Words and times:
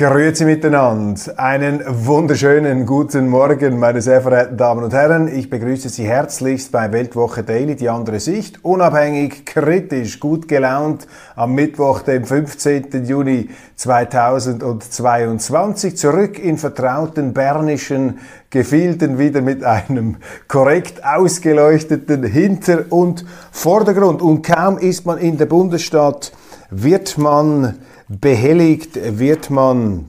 Grüezi 0.00 0.46
miteinander. 0.46 1.20
Einen 1.36 1.82
wunderschönen 1.86 2.86
guten 2.86 3.28
Morgen, 3.28 3.78
meine 3.78 4.00
sehr 4.00 4.22
verehrten 4.22 4.56
Damen 4.56 4.82
und 4.82 4.94
Herren. 4.94 5.28
Ich 5.28 5.50
begrüße 5.50 5.90
Sie 5.90 6.06
herzlichst 6.06 6.72
bei 6.72 6.90
Weltwoche 6.90 7.42
Daily, 7.42 7.76
die 7.76 7.90
andere 7.90 8.18
Sicht. 8.18 8.64
Unabhängig, 8.64 9.44
kritisch, 9.44 10.18
gut 10.18 10.48
gelaunt 10.48 11.06
am 11.36 11.54
Mittwoch, 11.54 12.00
dem 12.00 12.24
15. 12.24 13.04
Juni 13.04 13.50
2022. 13.76 15.98
Zurück 15.98 16.38
in 16.38 16.56
vertrauten 16.56 17.34
bernischen 17.34 18.20
Gefilden 18.48 19.18
wieder 19.18 19.42
mit 19.42 19.64
einem 19.64 20.16
korrekt 20.48 21.04
ausgeleuchteten 21.04 22.24
Hinter- 22.24 22.86
und 22.88 23.26
Vordergrund. 23.52 24.22
Und 24.22 24.46
kaum 24.46 24.78
ist 24.78 25.04
man 25.04 25.18
in 25.18 25.36
der 25.36 25.44
Bundesstadt, 25.44 26.32
wird 26.70 27.18
man 27.18 27.74
behelligt, 28.10 28.98
wird 29.18 29.50
man 29.50 30.06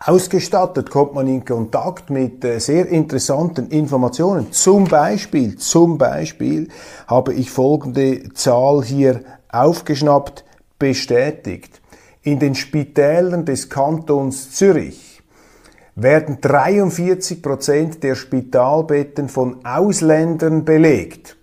ausgestattet, 0.00 0.90
kommt 0.90 1.14
man 1.14 1.26
in 1.26 1.44
Kontakt 1.44 2.10
mit 2.10 2.44
äh, 2.44 2.58
sehr 2.58 2.86
interessanten 2.88 3.68
Informationen. 3.68 4.52
Zum 4.52 4.84
Beispiel, 4.84 5.56
zum 5.56 5.96
Beispiel 5.96 6.68
habe 7.06 7.32
ich 7.32 7.50
folgende 7.50 8.32
Zahl 8.34 8.84
hier 8.84 9.22
aufgeschnappt, 9.48 10.44
bestätigt. 10.78 11.80
In 12.22 12.38
den 12.38 12.54
Spitälern 12.54 13.46
des 13.46 13.70
Kantons 13.70 14.50
Zürich 14.50 15.22
werden 15.94 16.38
43 16.40 17.42
Prozent 17.42 18.02
der 18.02 18.16
Spitalbetten 18.16 19.28
von 19.28 19.64
Ausländern 19.64 20.64
belegt. 20.64 21.36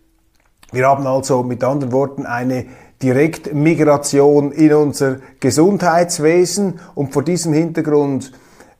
Wir 0.72 0.88
haben 0.88 1.08
also 1.08 1.44
mit 1.44 1.64
anderen 1.64 1.92
Worten 1.92 2.26
eine 2.26 2.66
Direktmigration 3.02 4.52
in 4.52 4.74
unser 4.74 5.18
Gesundheitswesen. 5.40 6.80
Und 6.96 7.14
vor 7.14 7.24
diesem 7.24 7.54
Hintergrund 7.54 8.32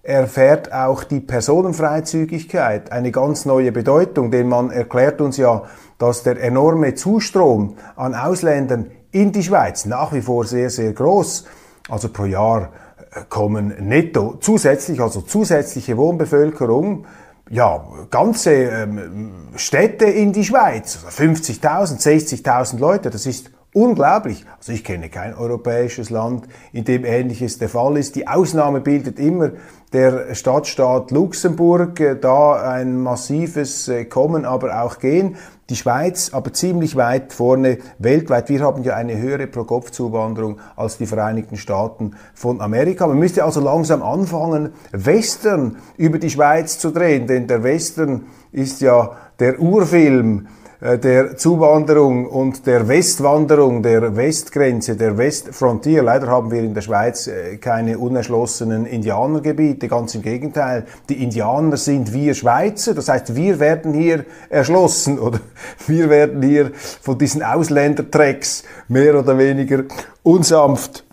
erfährt 0.04 0.74
auch 0.74 1.04
die 1.04 1.20
Personenfreizügigkeit 1.20 2.92
eine 2.92 3.12
ganz 3.12 3.46
neue 3.46 3.72
Bedeutung, 3.72 4.32
denn 4.32 4.48
man 4.48 4.72
erklärt 4.72 5.22
uns 5.22 5.38
ja, 5.38 5.64
dass 5.98 6.24
der 6.24 6.42
enorme 6.42 6.96
Zustrom 6.96 7.76
an 7.96 8.16
Ausländern 8.16 8.92
in 9.12 9.32
die 9.32 9.44
Schweiz 9.44 9.86
nach 9.86 10.14
wie 10.14 10.22
vor 10.22 10.46
sehr, 10.46 10.70
sehr 10.70 10.94
groß, 10.94 11.46
also 11.90 12.10
pro 12.10 12.26
Jahr 12.26 12.70
äh, 13.12 13.22
kommen 13.30 13.74
netto. 13.80 14.38
Zusätzlich, 14.40 15.02
also 15.02 15.22
zusätzliche 15.22 15.98
Wohnbevölkerung, 15.98 17.06
ja, 17.50 17.86
ganze 18.10 18.54
ähm, 18.54 19.50
Städte 19.56 20.06
in 20.06 20.32
die 20.32 20.46
Schweiz, 20.46 20.98
50.000, 21.10 21.68
also 21.68 21.96
60.000 21.96 22.80
Leute, 22.80 23.10
das 23.10 23.26
ist 23.26 23.52
Unglaublich. 23.74 24.46
Also 24.58 24.74
ich 24.74 24.84
kenne 24.84 25.08
kein 25.08 25.34
europäisches 25.34 26.10
Land, 26.10 26.46
in 26.74 26.84
dem 26.84 27.06
Ähnliches 27.06 27.58
der 27.58 27.70
Fall 27.70 27.96
ist. 27.96 28.18
Die 28.18 28.28
Ausnahme 28.28 28.82
bildet 28.82 29.18
immer 29.18 29.52
der 29.94 30.36
Stadtstaat 30.36 31.12
Luxemburg, 31.12 31.98
äh, 32.02 32.18
da 32.20 32.62
ein 32.62 33.02
massives 33.02 33.88
äh, 33.88 34.04
Kommen, 34.04 34.44
aber 34.44 34.82
auch 34.82 35.00
Gehen. 35.00 35.38
Die 35.70 35.78
Schweiz 35.78 36.34
aber 36.34 36.52
ziemlich 36.52 36.98
weit 36.98 37.32
vorne 37.32 37.78
weltweit. 37.98 38.50
Wir 38.50 38.60
haben 38.60 38.84
ja 38.84 38.96
eine 38.96 39.18
höhere 39.18 39.48
Pro-Kopf-Zuwanderung 39.48 40.60
als 40.76 40.98
die 40.98 41.06
Vereinigten 41.06 41.56
Staaten 41.56 42.18
von 42.34 42.60
Amerika. 42.60 43.08
Man 43.08 43.20
müsste 43.20 43.46
also 43.46 43.62
langsam 43.62 44.04
anfangen, 44.04 44.74
Western 44.92 45.78
über 45.96 46.20
die 46.20 46.30
Schweiz 46.30 46.78
zu 46.78 46.92
drehen, 46.92 47.26
denn 47.26 47.48
der 47.48 47.64
Western 47.64 48.26
ist 48.52 48.82
ja 48.82 49.16
der 49.40 49.62
Urfilm 49.62 50.48
der 50.82 51.38
Zuwanderung 51.38 52.26
und 52.26 52.66
der 52.66 52.88
Westwanderung, 52.88 53.84
der 53.84 54.16
Westgrenze, 54.16 54.96
der 54.96 55.16
Westfrontier. 55.16 56.02
Leider 56.02 56.26
haben 56.26 56.50
wir 56.50 56.64
in 56.64 56.74
der 56.74 56.82
Schweiz 56.82 57.28
äh, 57.28 57.58
keine 57.58 58.00
unerschlossenen 58.00 58.88
Indianergebiete, 58.88 59.88
ganz 59.88 60.16
im 60.16 60.24
Gegenteil. 60.24 60.88
Die 61.08 61.22
Indianer 61.22 61.78
sind 61.78 62.12
wir 62.14 62.34
Schweizer, 62.34 62.96
das 62.96 63.10
heißt, 63.10 63.36
wir 63.36 63.60
werden 63.60 63.94
hier 63.94 64.26
erschlossen 64.50 65.20
oder 65.20 65.40
wir 65.88 66.10
werden 66.10 66.42
hier 66.42 66.72
von 66.74 67.16
diesen 67.16 67.44
Ausländertrecks 67.44 68.64
mehr 68.88 69.20
oder 69.20 69.38
weniger 69.38 69.84
unsanft 70.24 71.04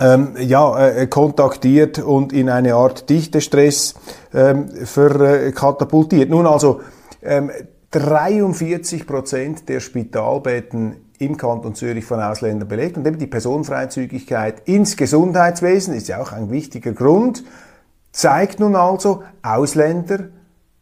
ähm, 0.00 0.36
ja, 0.38 0.86
äh, 0.86 1.08
kontaktiert 1.08 1.98
und 1.98 2.32
in 2.32 2.48
eine 2.48 2.74
Art 2.74 3.10
Dichtestress 3.10 3.96
ähm, 4.32 4.68
verkatapultiert. 4.68 6.30
Nun 6.30 6.46
also, 6.46 6.80
ähm, 7.22 7.50
43 7.94 9.06
Prozent 9.06 9.68
der 9.68 9.78
Spitalbetten 9.78 10.96
im 11.18 11.36
Kanton 11.36 11.74
Zürich 11.76 12.04
von 12.04 12.20
Ausländern 12.20 12.68
belegt. 12.68 12.96
Und 12.96 13.06
eben 13.06 13.18
die 13.18 13.28
Personenfreizügigkeit 13.28 14.62
ins 14.68 14.96
Gesundheitswesen 14.96 15.94
ist 15.94 16.08
ja 16.08 16.20
auch 16.20 16.32
ein 16.32 16.50
wichtiger 16.50 16.92
Grund, 16.92 17.44
zeigt 18.10 18.58
nun 18.58 18.74
also, 18.74 19.22
Ausländer 19.42 20.24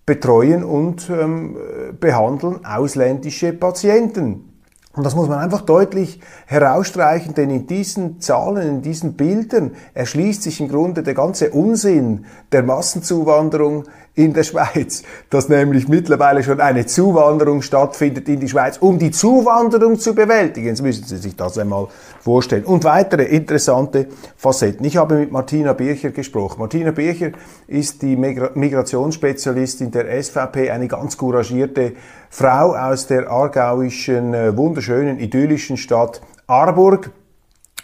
betreuen 0.06 0.64
und 0.64 1.10
ähm, 1.10 1.56
behandeln 2.00 2.64
ausländische 2.64 3.52
Patienten. 3.52 4.48
Und 4.94 5.04
das 5.06 5.14
muss 5.14 5.28
man 5.28 5.38
einfach 5.38 5.62
deutlich 5.62 6.20
herausstreichen, 6.46 7.34
denn 7.34 7.48
in 7.48 7.66
diesen 7.66 8.20
Zahlen, 8.20 8.68
in 8.68 8.82
diesen 8.82 9.14
Bildern 9.14 9.72
erschließt 9.94 10.42
sich 10.42 10.60
im 10.60 10.68
Grunde 10.68 11.02
der 11.02 11.14
ganze 11.14 11.50
Unsinn 11.50 12.26
der 12.52 12.62
Massenzuwanderung 12.62 13.84
in 14.14 14.34
der 14.34 14.42
Schweiz, 14.42 15.02
dass 15.30 15.48
nämlich 15.48 15.88
mittlerweile 15.88 16.42
schon 16.42 16.60
eine 16.60 16.84
Zuwanderung 16.84 17.62
stattfindet 17.62 18.28
in 18.28 18.40
die 18.40 18.48
Schweiz, 18.48 18.76
um 18.76 18.98
die 18.98 19.10
Zuwanderung 19.10 19.98
zu 19.98 20.14
bewältigen. 20.14 20.66
Jetzt 20.66 20.82
müssen 20.82 21.04
Sie 21.04 21.16
sich 21.16 21.34
das 21.34 21.56
einmal 21.56 21.88
vorstellen. 22.20 22.64
Und 22.64 22.84
weitere 22.84 23.24
interessante 23.24 24.08
Facetten. 24.36 24.84
Ich 24.84 24.98
habe 24.98 25.14
mit 25.14 25.32
Martina 25.32 25.72
Bircher 25.72 26.10
gesprochen. 26.10 26.60
Martina 26.60 26.90
Bircher 26.90 27.32
ist 27.66 28.02
die 28.02 28.16
Migrationsspezialistin 28.16 29.90
der 29.90 30.22
SVP, 30.22 30.70
eine 30.70 30.88
ganz 30.88 31.16
couragierte 31.16 31.92
Frau 32.28 32.74
aus 32.74 33.06
der 33.06 33.30
aargauischen, 33.30 34.34
äh, 34.34 34.56
wunderschönen, 34.56 35.18
idyllischen 35.20 35.78
Stadt 35.78 36.20
Aarburg 36.46 37.10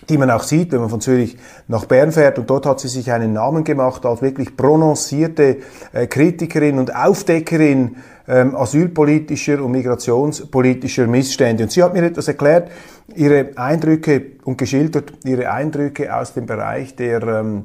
die 0.08 0.18
man 0.18 0.30
auch 0.30 0.42
sieht, 0.42 0.72
wenn 0.72 0.80
man 0.80 0.90
von 0.90 1.00
Zürich 1.00 1.36
nach 1.66 1.84
Bern 1.84 2.12
fährt. 2.12 2.38
Und 2.38 2.48
dort 2.48 2.66
hat 2.66 2.80
sie 2.80 2.88
sich 2.88 3.12
einen 3.12 3.32
Namen 3.32 3.64
gemacht 3.64 4.04
als 4.06 4.22
wirklich 4.22 4.56
prononcierte 4.56 5.58
äh, 5.92 6.06
Kritikerin 6.06 6.78
und 6.78 6.94
Aufdeckerin 6.94 7.96
ähm, 8.26 8.54
asylpolitischer 8.56 9.62
und 9.62 9.72
migrationspolitischer 9.72 11.06
Missstände. 11.06 11.64
Und 11.64 11.72
sie 11.72 11.82
hat 11.82 11.94
mir 11.94 12.04
etwas 12.04 12.28
erklärt, 12.28 12.70
ihre 13.14 13.50
Eindrücke 13.56 14.22
und 14.44 14.58
geschildert, 14.58 15.12
ihre 15.24 15.50
Eindrücke 15.50 16.14
aus 16.14 16.34
dem 16.34 16.46
Bereich 16.46 16.94
der 16.96 17.22
ähm, 17.22 17.64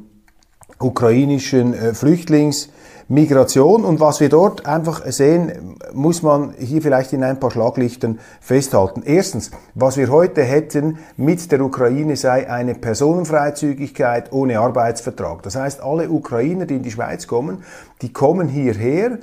ukrainischen 0.79 1.73
äh, 1.73 1.93
Flüchtlings- 1.93 2.69
Migration 3.13 3.85
und 3.85 3.99
was 3.99 4.19
wir 4.21 4.29
dort 4.29 4.65
einfach 4.65 5.05
sehen, 5.05 5.75
muss 5.93 6.23
man 6.23 6.55
hier 6.57 6.81
vielleicht 6.81 7.13
in 7.13 7.23
ein 7.23 7.39
paar 7.39 7.51
Schlaglichtern 7.51 8.17
festhalten. 8.41 9.03
Erstens, 9.05 9.51
was 9.75 9.97
wir 9.97 10.09
heute 10.09 10.41
hätten 10.41 10.97
mit 11.15 11.51
der 11.51 11.61
Ukraine 11.61 12.15
sei 12.15 12.49
eine 12.49 12.73
Personenfreizügigkeit 12.73 14.33
ohne 14.33 14.59
Arbeitsvertrag. 14.59 15.43
Das 15.43 15.55
heißt, 15.55 15.83
alle 15.83 16.09
Ukrainer, 16.09 16.65
die 16.65 16.77
in 16.77 16.81
die 16.81 16.89
Schweiz 16.89 17.27
kommen, 17.27 17.63
die 18.01 18.11
kommen 18.11 18.47
hierher, 18.47 19.19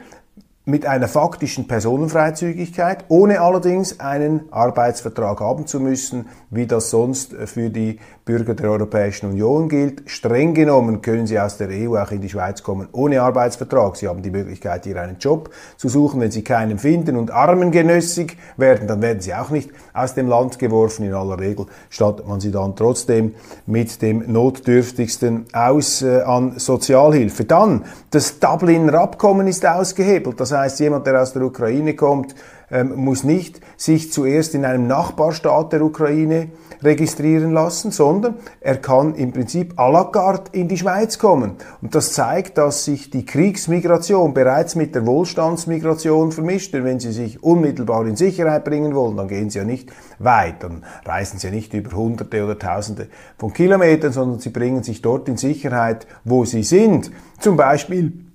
mit 0.70 0.86
einer 0.86 1.08
faktischen 1.08 1.66
Personenfreizügigkeit, 1.66 3.04
ohne 3.08 3.40
allerdings 3.40 4.00
einen 4.00 4.50
Arbeitsvertrag 4.50 5.40
haben 5.40 5.66
zu 5.66 5.80
müssen, 5.80 6.28
wie 6.50 6.66
das 6.66 6.90
sonst 6.90 7.34
für 7.34 7.70
die 7.70 7.98
Bürger 8.24 8.54
der 8.54 8.70
Europäischen 8.70 9.30
Union 9.30 9.68
gilt. 9.68 10.08
Streng 10.08 10.54
genommen 10.54 11.02
können 11.02 11.26
sie 11.26 11.40
aus 11.40 11.56
der 11.56 11.68
EU 11.70 11.96
auch 11.96 12.12
in 12.12 12.20
die 12.20 12.28
Schweiz 12.28 12.62
kommen 12.62 12.88
ohne 12.92 13.22
Arbeitsvertrag. 13.22 13.96
Sie 13.96 14.06
haben 14.06 14.22
die 14.22 14.30
Möglichkeit, 14.30 14.84
hier 14.84 15.00
einen 15.02 15.18
Job 15.18 15.50
zu 15.76 15.88
suchen. 15.88 16.20
Wenn 16.20 16.30
sie 16.30 16.44
keinen 16.44 16.78
finden 16.78 17.16
und 17.16 17.32
armengenössig 17.32 18.36
werden, 18.56 18.86
dann 18.86 19.02
werden 19.02 19.20
sie 19.20 19.34
auch 19.34 19.50
nicht 19.50 19.70
aus 19.92 20.14
dem 20.14 20.28
Land 20.28 20.60
geworfen. 20.60 21.04
In 21.04 21.14
aller 21.14 21.40
Regel 21.40 21.66
stattet 21.88 22.28
man 22.28 22.38
sie 22.38 22.52
dann 22.52 22.76
trotzdem 22.76 23.34
mit 23.66 24.00
dem 24.00 24.30
Notdürftigsten 24.30 25.46
aus 25.52 26.02
äh, 26.02 26.20
an 26.20 26.58
Sozialhilfe. 26.58 27.44
Dann, 27.44 27.84
das 28.10 28.38
Dubliner 28.38 28.94
Abkommen 28.94 29.48
ist 29.48 29.66
ausgehebelt. 29.66 30.38
Das 30.38 30.52
heißt, 30.60 30.80
jemand, 30.80 31.06
der 31.06 31.20
aus 31.20 31.32
der 31.32 31.42
Ukraine 31.42 31.94
kommt, 31.94 32.34
ähm, 32.70 32.94
muss 32.96 33.24
nicht 33.24 33.60
sich 33.76 34.12
zuerst 34.12 34.54
in 34.54 34.64
einem 34.64 34.86
Nachbarstaat 34.86 35.72
der 35.72 35.82
Ukraine 35.82 36.48
registrieren 36.82 37.52
lassen, 37.52 37.90
sondern 37.90 38.36
er 38.60 38.76
kann 38.76 39.14
im 39.14 39.32
Prinzip 39.32 39.78
à 39.78 39.90
la 39.90 40.04
carte 40.04 40.56
in 40.56 40.68
die 40.68 40.78
Schweiz 40.78 41.18
kommen. 41.18 41.56
Und 41.82 41.94
das 41.94 42.12
zeigt, 42.12 42.58
dass 42.58 42.84
sich 42.84 43.10
die 43.10 43.26
Kriegsmigration 43.26 44.34
bereits 44.34 44.76
mit 44.76 44.94
der 44.94 45.06
Wohlstandsmigration 45.06 46.32
vermischt. 46.32 46.72
Denn 46.72 46.84
wenn 46.84 47.00
Sie 47.00 47.12
sich 47.12 47.42
unmittelbar 47.42 48.06
in 48.06 48.16
Sicherheit 48.16 48.64
bringen 48.64 48.94
wollen, 48.94 49.16
dann 49.16 49.28
gehen 49.28 49.50
Sie 49.50 49.58
ja 49.58 49.64
nicht 49.64 49.90
weit, 50.18 50.62
dann 50.62 50.84
reisen 51.04 51.38
Sie 51.38 51.48
ja 51.48 51.52
nicht 51.52 51.74
über 51.74 51.94
Hunderte 51.96 52.44
oder 52.44 52.58
Tausende 52.58 53.08
von 53.36 53.52
Kilometern, 53.52 54.12
sondern 54.12 54.38
Sie 54.38 54.50
bringen 54.50 54.82
sich 54.82 55.02
dort 55.02 55.28
in 55.28 55.36
Sicherheit, 55.36 56.06
wo 56.24 56.44
Sie 56.44 56.62
sind. 56.62 57.10
Zum 57.40 57.56
Beispiel 57.56 58.29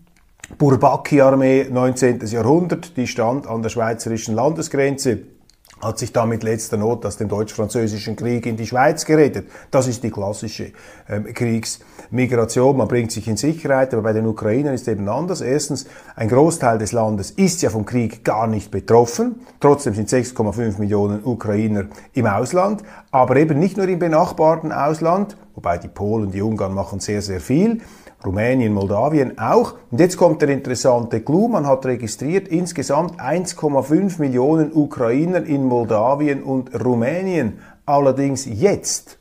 Bourbaki-Armee 0.58 1.68
19. 1.70 2.26
Jahrhundert, 2.28 2.96
die 2.98 3.08
stand 3.08 3.48
an 3.48 3.62
der 3.62 3.70
schweizerischen 3.70 4.36
Landesgrenze 4.36 5.20
hat 5.82 6.00
sich 6.00 6.14
da 6.14 6.26
mit 6.26 6.44
letzter 6.44 6.78
Not 6.78 7.06
aus 7.06 7.18
dem 7.18 7.28
deutsch-französischen 7.28 8.16
Krieg 8.16 8.46
in 8.46 8.56
die 8.56 8.66
Schweiz 8.66 9.06
gerettet. 9.06 9.50
Das 9.72 9.88
ist 9.88 10.04
die 10.04 10.10
klassische 10.10 10.72
ähm, 11.10 11.26
Kriegsmigration. 11.34 12.78
Man 12.78 12.88
bringt 12.88 13.12
sich 13.12 13.28
in 13.28 13.36
Sicherheit, 13.36 13.94
aber 13.94 14.04
bei 14.04 14.14
den 14.14 14.26
Ukrainern 14.26 14.74
ist 14.74 14.88
eben 14.88 15.08
anders. 15.10 15.42
Erstens, 15.42 15.86
ein 16.16 16.30
Großteil 16.30 16.78
des 16.78 16.94
Landes 16.94 17.32
ist 17.32 17.62
ja 17.62 17.70
vom 17.70 17.86
Krieg 17.86 18.24
gar 18.24 18.48
nicht 18.48 18.72
betroffen. 18.72 19.42
Trotzdem 19.60 19.94
sind 19.94 20.10
6,5 20.10 20.80
Millionen 20.80 21.24
Ukrainer 21.24 21.86
im 22.14 22.26
Ausland, 22.26 22.84
aber 23.12 23.36
eben 23.36 23.60
nicht 23.60 23.76
nur 23.76 23.88
im 23.88 24.00
benachbarten 24.00 24.72
Ausland, 24.72 25.36
wobei 25.56 25.78
die 25.78 25.90
Polen, 25.90 26.32
die 26.32 26.42
Ungarn 26.42 26.74
machen 26.74 27.00
sehr, 27.00 27.22
sehr 27.22 27.42
viel, 27.42 27.82
Rumänien, 28.24 28.74
Moldawien 28.74 29.38
auch. 29.38 29.76
Und 29.92 30.00
jetzt 30.00 30.18
kommt 30.18 30.42
der 30.42 30.50
interessante 30.50 31.22
Clou. 31.22 31.48
Man 31.48 31.68
hat 31.68 31.86
registriert 31.86 32.48
insgesamt 32.48 33.20
1,5 33.20 34.20
Millionen 34.20 34.72
Ukrainer 34.74 35.44
in 35.44 35.66
Moldawien 35.66 36.44
und 36.44 36.74
Rumänien. 36.84 37.60
Allerdings 37.86 38.46
jetzt 38.46 39.18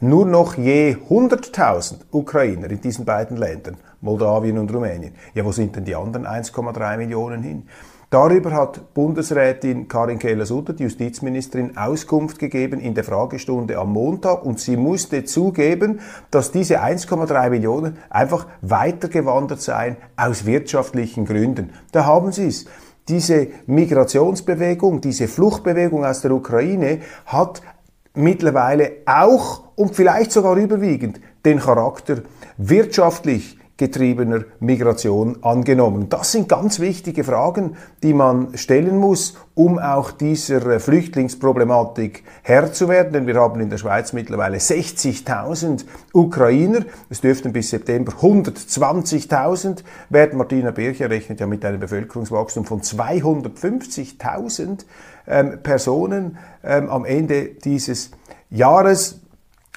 nur 0.00 0.26
noch 0.26 0.56
je 0.56 0.96
100.000 1.08 1.94
Ukrainer 2.10 2.70
in 2.70 2.80
diesen 2.80 3.04
beiden 3.04 3.36
Ländern, 3.36 3.76
Moldawien 4.00 4.58
und 4.58 4.72
Rumänien. 4.72 5.14
Ja, 5.34 5.44
wo 5.44 5.52
sind 5.52 5.76
denn 5.76 5.84
die 5.84 5.94
anderen 5.94 6.26
1,3 6.26 6.96
Millionen 6.96 7.42
hin? 7.42 7.68
Darüber 8.10 8.52
hat 8.52 8.94
Bundesrätin 8.94 9.88
Karin 9.88 10.18
Keller-Sutter, 10.18 10.72
die 10.72 10.84
Justizministerin, 10.84 11.76
Auskunft 11.76 12.38
gegeben 12.38 12.80
in 12.80 12.94
der 12.94 13.04
Fragestunde 13.04 13.78
am 13.78 13.92
Montag 13.92 14.44
und 14.44 14.60
sie 14.60 14.76
musste 14.76 15.24
zugeben, 15.24 16.00
dass 16.30 16.52
diese 16.52 16.82
1,3 16.82 17.50
Millionen 17.50 17.98
einfach 18.10 18.46
weitergewandert 18.62 19.60
seien 19.60 19.96
aus 20.16 20.46
wirtschaftlichen 20.46 21.24
Gründen. 21.24 21.72
Da 21.92 22.04
haben 22.04 22.32
Sie 22.32 22.46
es. 22.46 22.66
Diese 23.08 23.48
Migrationsbewegung, 23.66 25.00
diese 25.00 25.28
Fluchtbewegung 25.28 26.04
aus 26.06 26.22
der 26.22 26.30
Ukraine 26.30 27.00
hat 27.26 27.60
mittlerweile 28.14 28.92
auch 29.04 29.64
und 29.76 29.94
vielleicht 29.94 30.32
sogar 30.32 30.56
überwiegend 30.56 31.20
den 31.44 31.58
Charakter 31.58 32.22
wirtschaftlich 32.56 33.58
getriebener 33.76 34.44
Migration 34.60 35.42
angenommen. 35.42 36.08
Das 36.08 36.30
sind 36.30 36.48
ganz 36.48 36.78
wichtige 36.78 37.24
Fragen, 37.24 37.76
die 38.04 38.14
man 38.14 38.56
stellen 38.56 38.98
muss, 38.98 39.36
um 39.54 39.80
auch 39.80 40.12
dieser 40.12 40.78
Flüchtlingsproblematik 40.78 42.22
Herr 42.42 42.72
zu 42.72 42.88
werden. 42.88 43.12
Denn 43.12 43.26
wir 43.26 43.34
haben 43.34 43.58
in 43.60 43.70
der 43.70 43.78
Schweiz 43.78 44.12
mittlerweile 44.12 44.58
60.000 44.58 45.86
Ukrainer. 46.12 46.84
Es 47.10 47.20
dürften 47.20 47.52
bis 47.52 47.70
September 47.70 48.12
120.000 48.12 49.82
werden. 50.08 50.38
Martina 50.38 50.70
Bircher 50.70 51.10
rechnet 51.10 51.40
ja 51.40 51.48
mit 51.48 51.64
einem 51.64 51.80
Bevölkerungswachstum 51.80 52.66
von 52.66 52.80
250.000 52.80 54.84
ähm, 55.26 55.58
Personen 55.62 56.38
ähm, 56.62 56.90
am 56.90 57.04
Ende 57.04 57.48
dieses 57.64 58.12
Jahres. 58.50 59.23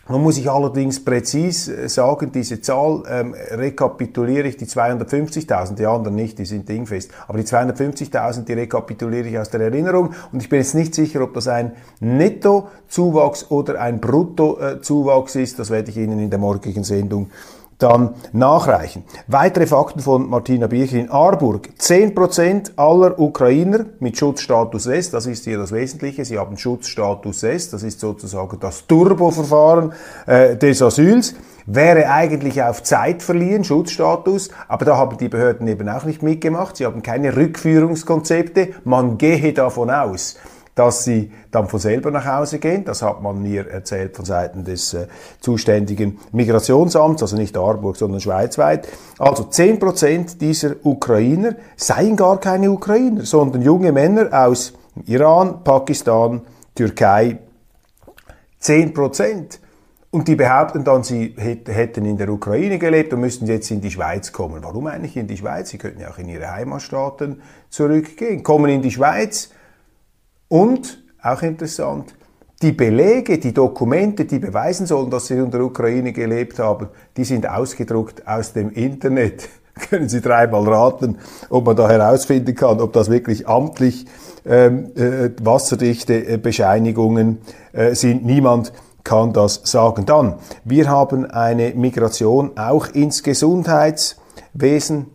Man 0.09 0.23
muss 0.23 0.37
ich 0.37 0.49
allerdings 0.49 1.03
präzis 1.03 1.67
äh, 1.67 1.89
sagen, 1.89 2.31
diese 2.31 2.61
Zahl 2.61 3.03
ähm, 3.09 3.35
rekapituliere 3.51 4.47
ich, 4.47 4.55
die 4.55 4.65
250.000, 4.65 5.75
die 5.75 5.85
anderen 5.85 6.15
nicht, 6.15 6.39
die 6.39 6.45
sind 6.45 6.69
dingfest, 6.69 7.11
aber 7.27 7.37
die 7.37 7.43
250.000, 7.43 8.45
die 8.45 8.53
rekapituliere 8.53 9.27
ich 9.27 9.37
aus 9.37 9.49
der 9.49 9.61
Erinnerung. 9.61 10.13
Und 10.31 10.41
ich 10.41 10.47
bin 10.47 10.59
jetzt 10.59 10.75
nicht 10.75 10.95
sicher, 10.95 11.21
ob 11.21 11.33
das 11.33 11.49
ein 11.49 11.73
Nettozuwachs 11.99 13.51
oder 13.51 13.81
ein 13.81 13.99
Bruttozuwachs 13.99 15.35
ist, 15.35 15.59
das 15.59 15.69
werde 15.69 15.89
ich 15.89 15.97
Ihnen 15.97 16.19
in 16.19 16.29
der 16.29 16.39
morgigen 16.39 16.85
Sendung 16.85 17.29
dann 17.77 18.15
nachreichen. 18.33 19.03
Weitere 19.27 19.67
Fakten 19.67 19.99
von 19.99 20.29
Martina 20.29 20.67
Bircher 20.67 20.97
in 20.97 21.11
Aarburg. 21.11 21.69
10% 21.79 22.71
aller 22.75 23.19
Ukrainer 23.19 23.85
mit 23.99 24.17
Schutzstatus 24.17 24.87
S, 24.87 25.11
das 25.11 25.27
ist 25.27 25.43
hier 25.43 25.57
das 25.57 25.71
Wesentliche, 25.71 26.25
sie 26.25 26.39
haben 26.39 26.57
Schutzstatus 26.57 27.43
S, 27.43 27.69
das 27.69 27.83
ist 27.83 27.99
sozusagen 27.99 28.59
das 28.59 28.87
Turboverfahren 28.87 29.93
äh, 30.25 30.55
des 30.55 30.81
Asyls, 30.81 31.35
wäre 31.67 32.09
eigentlich 32.09 32.63
auf 32.63 32.81
Zeit 32.81 33.21
verliehen, 33.21 33.63
Schutzstatus, 33.63 34.49
aber 34.67 34.85
da 34.85 34.97
haben 34.97 35.17
die 35.17 35.29
Behörden 35.29 35.67
eben 35.67 35.87
auch 35.89 36.05
nicht 36.05 36.23
mitgemacht, 36.23 36.77
sie 36.77 36.85
haben 36.85 37.03
keine 37.03 37.35
Rückführungskonzepte, 37.35 38.69
man 38.85 39.17
gehe 39.17 39.53
davon 39.53 39.91
aus, 39.91 40.37
dass 40.77 41.03
sie 41.03 41.31
dann 41.49 41.67
von 41.67 41.79
selber 41.79 42.11
nach 42.11 42.25
Hause 42.25 42.59
gehen. 42.59 42.85
Das 42.85 43.01
hat 43.01 43.23
man 43.23 43.41
mir 43.41 43.67
erzählt 43.67 44.15
von 44.15 44.25
Seiten 44.25 44.63
des 44.63 44.93
äh, 44.93 45.07
zuständigen 45.39 46.19
Migrationsamts, 46.31 47.23
also 47.23 47.35
nicht 47.35 47.57
Aarburg, 47.57 47.97
sondern 47.97 48.21
schweizweit. 48.21 48.87
Also 49.17 49.45
10% 49.45 50.37
dieser 50.37 50.75
Ukrainer 50.83 51.55
seien 51.75 52.15
gar 52.15 52.39
keine 52.39 52.69
Ukrainer, 52.69 53.25
sondern 53.25 53.63
junge 53.63 53.91
Männer 53.91 54.29
aus 54.31 54.73
Iran, 55.07 55.63
Pakistan, 55.63 56.41
Türkei. 56.75 57.39
10%. 58.61 59.57
Und 60.11 60.27
die 60.27 60.35
behaupten 60.35 60.83
dann, 60.83 61.03
sie 61.03 61.33
hätten 61.37 62.05
in 62.05 62.17
der 62.17 62.29
Ukraine 62.29 62.77
gelebt 62.77 63.13
und 63.13 63.21
müssten 63.21 63.47
jetzt 63.47 63.71
in 63.71 63.81
die 63.81 63.91
Schweiz 63.91 64.31
kommen. 64.31 64.63
Warum 64.63 64.85
eigentlich 64.85 65.17
in 65.17 65.27
die 65.27 65.37
Schweiz? 65.37 65.69
Sie 65.69 65.79
könnten 65.79 66.01
ja 66.01 66.11
auch 66.11 66.19
in 66.19 66.29
ihre 66.29 66.51
Heimatstaaten 66.51 67.41
zurückgehen. 67.69 68.43
Kommen 68.43 68.69
in 68.69 68.83
die 68.83 68.91
Schweiz, 68.91 69.49
und, 70.49 71.03
auch 71.21 71.41
interessant, 71.41 72.13
die 72.61 72.71
Belege, 72.71 73.37
die 73.37 73.53
Dokumente, 73.53 74.25
die 74.25 74.39
beweisen 74.39 74.87
sollen, 74.87 75.09
dass 75.11 75.27
sie 75.27 75.35
in 75.35 75.51
der 75.51 75.61
Ukraine 75.61 76.11
gelebt 76.11 76.57
haben, 76.59 76.87
die 77.15 77.23
sind 77.23 77.47
ausgedruckt 77.47 78.27
aus 78.27 78.53
dem 78.53 78.71
Internet. 78.71 79.47
Können 79.89 80.09
Sie 80.09 80.21
dreimal 80.21 80.67
raten, 80.67 81.19
ob 81.49 81.67
man 81.67 81.75
da 81.75 81.87
herausfinden 81.87 82.55
kann, 82.55 82.81
ob 82.81 82.93
das 82.93 83.11
wirklich 83.11 83.47
amtlich 83.47 84.07
ähm, 84.43 84.91
äh, 84.95 85.29
wasserdichte 85.39 86.27
äh, 86.27 86.37
Bescheinigungen 86.37 87.39
äh, 87.73 87.93
sind. 87.93 88.25
Niemand 88.25 88.73
kann 89.03 89.33
das 89.33 89.61
sagen. 89.65 90.07
Dann, 90.07 90.35
wir 90.63 90.89
haben 90.89 91.25
eine 91.25 91.75
Migration 91.75 92.57
auch 92.57 92.87
ins 92.87 93.21
Gesundheitswesen 93.21 95.05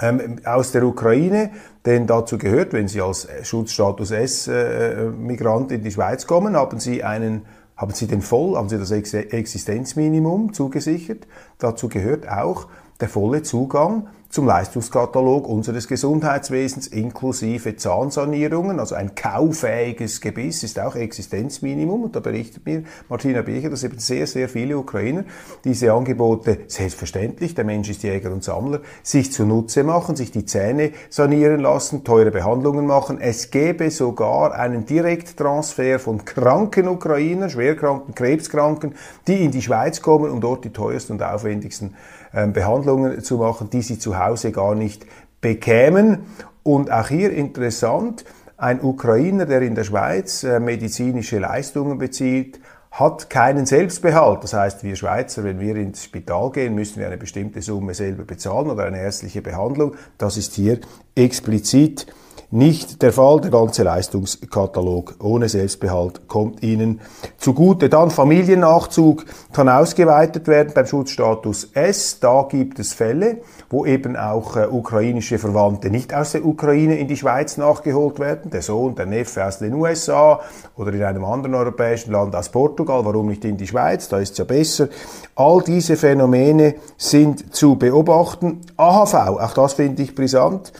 ähm, 0.00 0.36
aus 0.44 0.72
der 0.72 0.84
Ukraine. 0.84 1.50
Denn 1.84 2.06
dazu 2.06 2.38
gehört, 2.38 2.72
wenn 2.72 2.88
Sie 2.88 3.00
als 3.00 3.26
Schutzstatus 3.42 4.12
S-Migrant 4.12 5.72
äh, 5.72 5.74
in 5.74 5.82
die 5.82 5.90
Schweiz 5.90 6.26
kommen, 6.26 6.56
haben 6.56 6.78
Sie 6.78 7.02
einen 7.02 7.42
haben 7.76 7.92
Sie 7.92 8.06
den 8.06 8.22
voll, 8.22 8.56
haben 8.56 8.68
Sie 8.68 8.78
das 8.78 8.92
Existenzminimum 8.92 10.52
zugesichert? 10.52 11.26
Dazu 11.58 11.88
gehört 11.88 12.28
auch 12.28 12.68
der 13.00 13.08
volle 13.08 13.42
Zugang 13.42 14.06
zum 14.32 14.46
Leistungskatalog 14.46 15.46
unseres 15.46 15.86
Gesundheitswesens 15.86 16.86
inklusive 16.86 17.76
Zahnsanierungen, 17.76 18.80
also 18.80 18.94
ein 18.94 19.14
kaufähiges 19.14 20.22
Gebiss 20.22 20.62
ist 20.62 20.80
auch 20.80 20.96
Existenzminimum 20.96 22.04
und 22.04 22.16
da 22.16 22.20
berichtet 22.20 22.64
mir 22.64 22.84
Martina 23.10 23.42
Bircher, 23.42 23.68
dass 23.68 23.84
eben 23.84 23.98
sehr, 23.98 24.26
sehr 24.26 24.48
viele 24.48 24.78
Ukrainer 24.78 25.24
diese 25.64 25.92
Angebote 25.92 26.60
selbstverständlich, 26.66 27.54
der 27.54 27.64
Mensch 27.64 27.90
ist 27.90 28.04
Jäger 28.04 28.32
und 28.32 28.42
Sammler, 28.42 28.80
sich 29.02 29.30
zunutze 29.34 29.84
machen, 29.84 30.16
sich 30.16 30.30
die 30.30 30.46
Zähne 30.46 30.92
sanieren 31.10 31.60
lassen, 31.60 32.02
teure 32.02 32.30
Behandlungen 32.30 32.86
machen. 32.86 33.20
Es 33.20 33.50
gäbe 33.50 33.90
sogar 33.90 34.54
einen 34.54 34.86
Direkttransfer 34.86 35.98
von 35.98 36.24
kranken 36.24 36.88
Ukrainern, 36.88 37.50
schwerkranken, 37.50 38.14
Krebskranken, 38.14 38.94
die 39.26 39.44
in 39.44 39.50
die 39.50 39.60
Schweiz 39.60 40.00
kommen, 40.00 40.30
um 40.30 40.40
dort 40.40 40.64
die 40.64 40.70
teuersten 40.70 41.12
und 41.12 41.22
aufwendigsten 41.22 41.94
Behandlungen 42.32 43.22
zu 43.22 43.36
machen, 43.38 43.70
die 43.70 43.82
sie 43.82 43.98
zu 43.98 44.18
Hause 44.18 44.52
gar 44.52 44.74
nicht 44.74 45.06
bekämen. 45.40 46.20
Und 46.62 46.90
auch 46.90 47.08
hier 47.08 47.32
interessant, 47.32 48.24
ein 48.56 48.80
Ukrainer, 48.80 49.44
der 49.44 49.62
in 49.62 49.74
der 49.74 49.84
Schweiz 49.84 50.44
äh, 50.44 50.60
medizinische 50.60 51.40
Leistungen 51.40 51.98
bezieht, 51.98 52.60
hat 52.92 53.30
keinen 53.30 53.66
Selbstbehalt. 53.66 54.44
Das 54.44 54.52
heißt, 54.52 54.84
wir 54.84 54.94
Schweizer, 54.96 55.44
wenn 55.44 55.58
wir 55.58 55.76
ins 55.76 56.04
Spital 56.04 56.50
gehen, 56.52 56.74
müssen 56.74 57.00
wir 57.00 57.06
eine 57.06 57.16
bestimmte 57.16 57.62
Summe 57.62 57.94
selber 57.94 58.24
bezahlen 58.24 58.70
oder 58.70 58.84
eine 58.84 59.00
ärztliche 59.00 59.42
Behandlung. 59.42 59.96
Das 60.18 60.36
ist 60.36 60.54
hier 60.54 60.78
explizit 61.14 62.06
nicht 62.52 63.00
der 63.00 63.12
Fall. 63.12 63.40
Der 63.40 63.50
ganze 63.50 63.82
Leistungskatalog 63.82 65.14
ohne 65.20 65.48
Selbstbehalt 65.48 66.28
kommt 66.28 66.62
Ihnen 66.62 67.00
zugute. 67.38 67.88
Dann 67.88 68.10
Familiennachzug 68.10 69.24
kann 69.52 69.70
ausgeweitet 69.70 70.46
werden 70.46 70.72
beim 70.74 70.86
Schutzstatus 70.86 71.70
S. 71.72 72.20
Da 72.20 72.46
gibt 72.48 72.78
es 72.78 72.92
Fälle, 72.92 73.38
wo 73.70 73.86
eben 73.86 74.16
auch 74.16 74.56
äh, 74.56 74.66
ukrainische 74.66 75.38
Verwandte 75.38 75.88
nicht 75.88 76.12
aus 76.12 76.32
der 76.32 76.44
Ukraine 76.44 76.98
in 76.98 77.08
die 77.08 77.16
Schweiz 77.16 77.56
nachgeholt 77.56 78.20
werden. 78.20 78.50
Der 78.50 78.60
Sohn, 78.60 78.94
der 78.94 79.06
Neffe 79.06 79.46
aus 79.46 79.58
den 79.58 79.72
USA 79.72 80.40
oder 80.76 80.92
in 80.92 81.02
einem 81.02 81.24
anderen 81.24 81.54
europäischen 81.54 82.12
Land 82.12 82.36
aus 82.36 82.50
Portugal. 82.50 83.02
Warum 83.06 83.28
nicht 83.28 83.46
in 83.46 83.56
die 83.56 83.66
Schweiz? 83.66 84.08
Da 84.08 84.18
ist 84.18 84.32
es 84.32 84.38
ja 84.38 84.44
besser. 84.44 84.88
All 85.36 85.62
diese 85.62 85.96
Phänomene 85.96 86.74
sind 86.98 87.54
zu 87.54 87.76
beobachten. 87.76 88.60
AHV, 88.76 89.14
auch 89.14 89.54
das 89.54 89.72
finde 89.72 90.02
ich 90.02 90.14
brisant. 90.14 90.70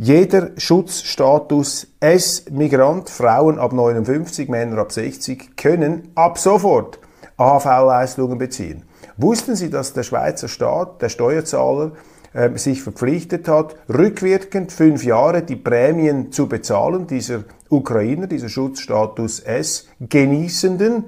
Jeder 0.00 0.52
Schutzstatus 0.56 1.88
S-Migrant, 1.98 3.10
Frauen 3.10 3.58
ab 3.58 3.72
59, 3.72 4.48
Männer 4.48 4.78
ab 4.78 4.92
60, 4.92 5.56
können 5.56 6.12
ab 6.14 6.38
sofort 6.38 7.00
AHV-Leistungen 7.36 8.38
beziehen. 8.38 8.84
Wussten 9.16 9.56
Sie, 9.56 9.70
dass 9.70 9.94
der 9.94 10.04
Schweizer 10.04 10.46
Staat, 10.46 11.02
der 11.02 11.08
Steuerzahler, 11.08 11.90
äh, 12.32 12.56
sich 12.56 12.80
verpflichtet 12.80 13.48
hat, 13.48 13.74
rückwirkend 13.88 14.70
fünf 14.70 15.02
Jahre 15.02 15.42
die 15.42 15.56
Prämien 15.56 16.30
zu 16.30 16.48
bezahlen, 16.48 17.08
dieser 17.08 17.42
Ukrainer, 17.68 18.28
dieser 18.28 18.48
Schutzstatus 18.48 19.40
S 19.40 19.88
genießenden, 19.98 21.06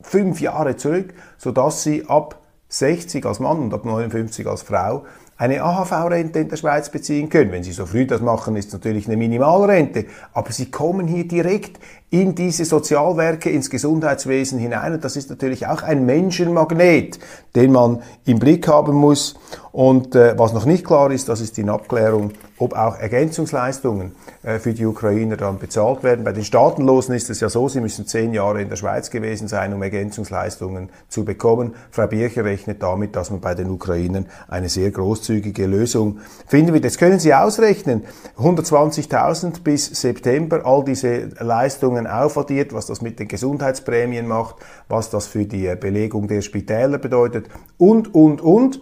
fünf 0.00 0.40
Jahre 0.40 0.76
zurück, 0.76 1.12
sodass 1.38 1.82
sie 1.82 2.04
ab 2.06 2.40
60 2.68 3.26
als 3.26 3.40
Mann 3.40 3.58
und 3.58 3.74
ab 3.74 3.84
59 3.84 4.46
als 4.46 4.62
Frau 4.62 5.04
eine 5.36 5.62
AHV-Rente 5.62 6.38
in 6.38 6.48
der 6.48 6.56
Schweiz 6.56 6.90
beziehen 6.90 7.28
können. 7.28 7.50
Wenn 7.50 7.62
Sie 7.62 7.72
so 7.72 7.86
früh 7.86 8.06
das 8.06 8.20
machen, 8.20 8.56
ist 8.56 8.68
es 8.68 8.72
natürlich 8.72 9.06
eine 9.06 9.16
Minimalrente, 9.16 10.06
aber 10.32 10.52
Sie 10.52 10.70
kommen 10.70 11.06
hier 11.06 11.26
direkt 11.26 11.78
in 12.14 12.36
diese 12.36 12.64
Sozialwerke, 12.64 13.50
ins 13.50 13.70
Gesundheitswesen 13.70 14.60
hinein 14.60 14.92
und 14.92 15.04
das 15.04 15.16
ist 15.16 15.30
natürlich 15.30 15.66
auch 15.66 15.82
ein 15.82 16.06
Menschenmagnet, 16.06 17.18
den 17.56 17.72
man 17.72 18.02
im 18.24 18.38
Blick 18.38 18.68
haben 18.68 18.94
muss. 18.94 19.34
Und 19.72 20.14
äh, 20.14 20.38
was 20.38 20.52
noch 20.52 20.64
nicht 20.64 20.84
klar 20.84 21.10
ist, 21.10 21.28
das 21.28 21.40
ist 21.40 21.58
in 21.58 21.68
Abklärung, 21.68 22.30
ob 22.58 22.74
auch 22.74 22.96
Ergänzungsleistungen 22.96 24.12
äh, 24.44 24.60
für 24.60 24.72
die 24.72 24.86
Ukrainer 24.86 25.36
dann 25.36 25.58
bezahlt 25.58 26.04
werden. 26.04 26.24
Bei 26.24 26.30
den 26.30 26.44
Staatenlosen 26.44 27.16
ist 27.16 27.28
es 27.30 27.40
ja 27.40 27.48
so, 27.48 27.68
sie 27.68 27.80
müssen 27.80 28.06
zehn 28.06 28.32
Jahre 28.32 28.62
in 28.62 28.68
der 28.68 28.76
Schweiz 28.76 29.10
gewesen 29.10 29.48
sein, 29.48 29.74
um 29.74 29.82
Ergänzungsleistungen 29.82 30.90
zu 31.08 31.24
bekommen. 31.24 31.74
Frau 31.90 32.06
Bircher 32.06 32.44
rechnet 32.44 32.80
damit, 32.84 33.16
dass 33.16 33.30
man 33.30 33.40
bei 33.40 33.56
den 33.56 33.68
Ukrainern 33.68 34.26
eine 34.46 34.68
sehr 34.68 34.92
großzügige 34.92 35.66
Lösung 35.66 36.20
finden 36.46 36.72
wird. 36.72 36.84
Jetzt 36.84 36.98
können 36.98 37.18
Sie 37.18 37.34
ausrechnen, 37.34 38.04
120.000 38.38 39.62
bis 39.64 39.86
September, 39.86 40.64
all 40.64 40.84
diese 40.84 41.30
Leistungen 41.40 42.03
aufaddiert, 42.06 42.72
was 42.72 42.86
das 42.86 43.02
mit 43.02 43.18
den 43.18 43.28
Gesundheitsprämien 43.28 44.26
macht, 44.26 44.56
was 44.88 45.10
das 45.10 45.26
für 45.26 45.46
die 45.46 45.74
Belegung 45.76 46.28
der 46.28 46.42
Spitäler 46.42 46.98
bedeutet 46.98 47.48
und, 47.78 48.14
und, 48.14 48.40
und. 48.40 48.80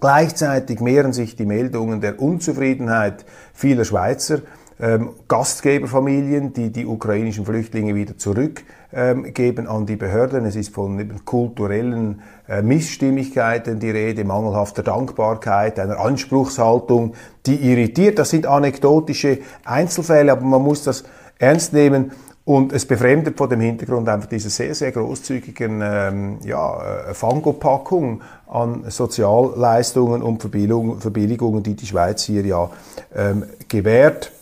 Gleichzeitig 0.00 0.80
mehren 0.80 1.12
sich 1.12 1.36
die 1.36 1.46
Meldungen 1.46 2.00
der 2.00 2.20
Unzufriedenheit 2.20 3.24
vieler 3.54 3.84
Schweizer 3.84 4.40
ähm, 4.82 5.10
Gastgeberfamilien, 5.28 6.52
die 6.52 6.72
die 6.72 6.86
ukrainischen 6.86 7.46
Flüchtlinge 7.46 7.94
wieder 7.94 8.18
zurückgeben 8.18 8.66
ähm, 8.92 9.68
an 9.68 9.86
die 9.86 9.94
Behörden. 9.94 10.44
Es 10.44 10.56
ist 10.56 10.74
von 10.74 11.24
kulturellen 11.24 12.20
äh, 12.48 12.62
Missstimmigkeiten 12.62 13.78
die 13.78 13.90
Rede, 13.90 14.24
mangelhafter 14.24 14.82
Dankbarkeit, 14.82 15.78
einer 15.78 16.00
Anspruchshaltung, 16.00 17.14
die 17.46 17.56
irritiert. 17.70 18.18
Das 18.18 18.30
sind 18.30 18.46
anekdotische 18.46 19.38
Einzelfälle, 19.64 20.32
aber 20.32 20.42
man 20.42 20.62
muss 20.62 20.82
das 20.82 21.04
ernst 21.38 21.72
nehmen 21.72 22.10
und 22.44 22.72
es 22.72 22.86
befremdet 22.86 23.38
vor 23.38 23.48
dem 23.48 23.60
Hintergrund 23.60 24.08
einfach 24.08 24.28
dieser 24.28 24.50
sehr, 24.50 24.74
sehr 24.74 24.90
großzügigen 24.90 25.80
ähm, 25.82 26.38
ja, 26.44 27.10
äh, 27.10 27.14
Fangopackung 27.14 28.22
an 28.48 28.84
Sozialleistungen 28.88 30.22
und 30.22 30.42
Verbilligungen, 30.42 31.62
die 31.62 31.74
die 31.74 31.86
Schweiz 31.86 32.24
hier 32.24 32.44
ja 32.44 32.70
ähm, 33.14 33.44
gewährt. 33.68 34.32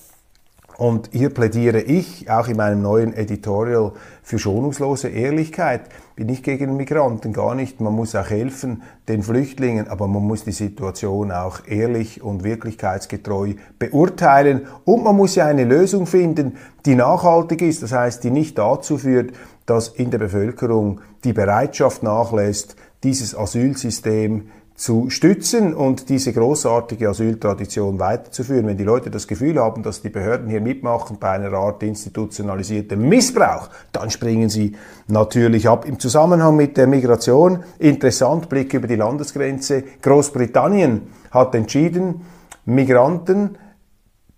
Und 0.79 1.11
hier 1.13 1.29
plädiere 1.29 1.83
ich 1.83 2.31
auch 2.31 2.49
in 2.49 2.57
meinem 2.57 2.81
neuen 2.81 3.13
Editorial 3.13 3.93
für 4.23 4.39
schonungslose 4.39 5.09
Ehrlichkeit. 5.09 5.83
Bin 6.21 6.29
ich 6.29 6.43
gegen 6.43 6.77
Migranten, 6.77 7.33
gar 7.33 7.55
nicht. 7.55 7.81
Man 7.81 7.95
muss 7.95 8.15
auch 8.15 8.29
helfen 8.29 8.83
den 9.09 9.23
Flüchtlingen, 9.23 9.89
aber 9.89 10.07
man 10.07 10.23
muss 10.23 10.45
die 10.45 10.53
Situation 10.53 11.33
auch 11.33 11.67
ehrlich 11.67 12.23
und 12.23 12.45
wirklichkeitsgetreu 12.45 13.55
beurteilen. 13.79 14.67
Und 14.85 15.03
man 15.03 15.17
muss 15.17 15.35
ja 15.35 15.47
eine 15.47 15.65
Lösung 15.65 16.07
finden, 16.07 16.59
die 16.85 16.95
nachhaltig 16.95 17.63
ist. 17.63 17.83
Das 17.83 17.93
heißt, 17.93 18.23
die 18.23 18.31
nicht 18.31 18.59
dazu 18.59 18.99
führt, 18.99 19.33
dass 19.65 19.89
in 19.89 20.11
der 20.11 20.19
Bevölkerung 20.19 21.01
die 21.25 21.33
Bereitschaft 21.33 22.03
nachlässt, 22.03 22.77
dieses 23.03 23.35
Asylsystem 23.35 24.51
zu 24.81 25.11
stützen 25.11 25.75
und 25.75 26.09
diese 26.09 26.33
großartige 26.33 27.11
Asyltradition 27.11 27.99
weiterzuführen. 27.99 28.67
Wenn 28.67 28.79
die 28.79 28.85
Leute 28.85 29.11
das 29.11 29.29
Gefühl 29.29 29.61
haben, 29.61 29.83
dass 29.83 30.01
die 30.01 30.09
Behörden 30.09 30.49
hier 30.49 30.63
mitmachen 30.63 31.19
bei 31.21 31.33
einer 31.33 31.53
Art 31.53 31.83
institutionalisiertem 31.83 32.99
Missbrauch, 33.07 33.69
dann 33.93 34.09
springen 34.09 34.49
sie 34.49 34.75
natürlich 35.07 35.69
ab. 35.69 35.85
Im 35.85 35.99
Zusammenhang 35.99 36.57
mit 36.57 36.79
der 36.79 36.87
Migration, 36.87 37.63
interessant, 37.79 38.49
Blick 38.49 38.73
über 38.73 38.87
die 38.87 38.97
Landesgrenze, 38.97 39.85
Großbritannien 40.01 41.09
hat 41.31 41.55
entschieden, 41.55 42.23
Migranten, 42.65 43.59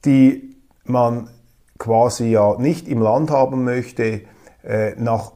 die 0.04 0.56
man 0.82 1.28
quasi 1.78 2.32
ja 2.32 2.58
nicht 2.58 2.88
im 2.88 3.00
Land 3.00 3.30
haben 3.30 3.62
möchte, 3.62 4.22
äh, 4.64 4.96
nach 4.96 5.30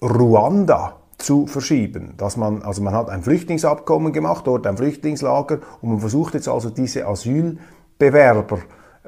Ruanda 0.00 0.96
zu 1.18 1.46
verschieben. 1.46 2.14
Dass 2.16 2.36
man, 2.36 2.62
also 2.62 2.82
man 2.82 2.94
hat 2.94 3.08
ein 3.08 3.22
Flüchtlingsabkommen 3.22 4.12
gemacht, 4.12 4.46
dort 4.46 4.66
ein 4.66 4.76
Flüchtlingslager 4.76 5.60
und 5.80 5.90
man 5.90 6.00
versucht 6.00 6.34
jetzt 6.34 6.48
also 6.48 6.70
diese 6.70 7.06
Asylbewerber 7.06 8.58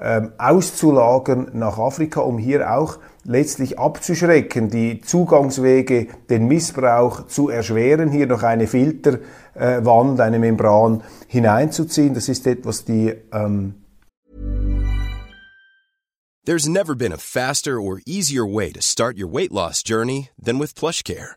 ähm, 0.00 0.32
auszulagern 0.38 1.50
nach 1.54 1.78
Afrika, 1.78 2.20
um 2.20 2.38
hier 2.38 2.72
auch 2.72 2.98
letztlich 3.24 3.78
abzuschrecken, 3.78 4.70
die 4.70 5.00
Zugangswege, 5.00 6.06
den 6.30 6.46
Missbrauch 6.46 7.26
zu 7.26 7.48
erschweren, 7.48 8.10
hier 8.10 8.26
noch 8.26 8.42
eine 8.42 8.66
Filterwand, 8.66 10.20
eine 10.20 10.38
Membran 10.38 11.02
hineinzuziehen. 11.26 12.14
Das 12.14 12.28
ist 12.28 12.46
etwas, 12.46 12.84
die 12.84 13.14
ähm 13.32 13.74
There's 16.44 16.66
never 16.66 16.94
been 16.94 17.12
a 17.12 17.18
faster 17.18 17.78
or 17.78 18.00
easier 18.06 18.46
way 18.46 18.72
to 18.72 18.80
start 18.80 19.18
your 19.18 19.30
weight 19.30 19.52
loss 19.52 19.82
journey 19.82 20.30
than 20.42 20.58
with 20.58 20.74
PlushCare. 20.74 21.36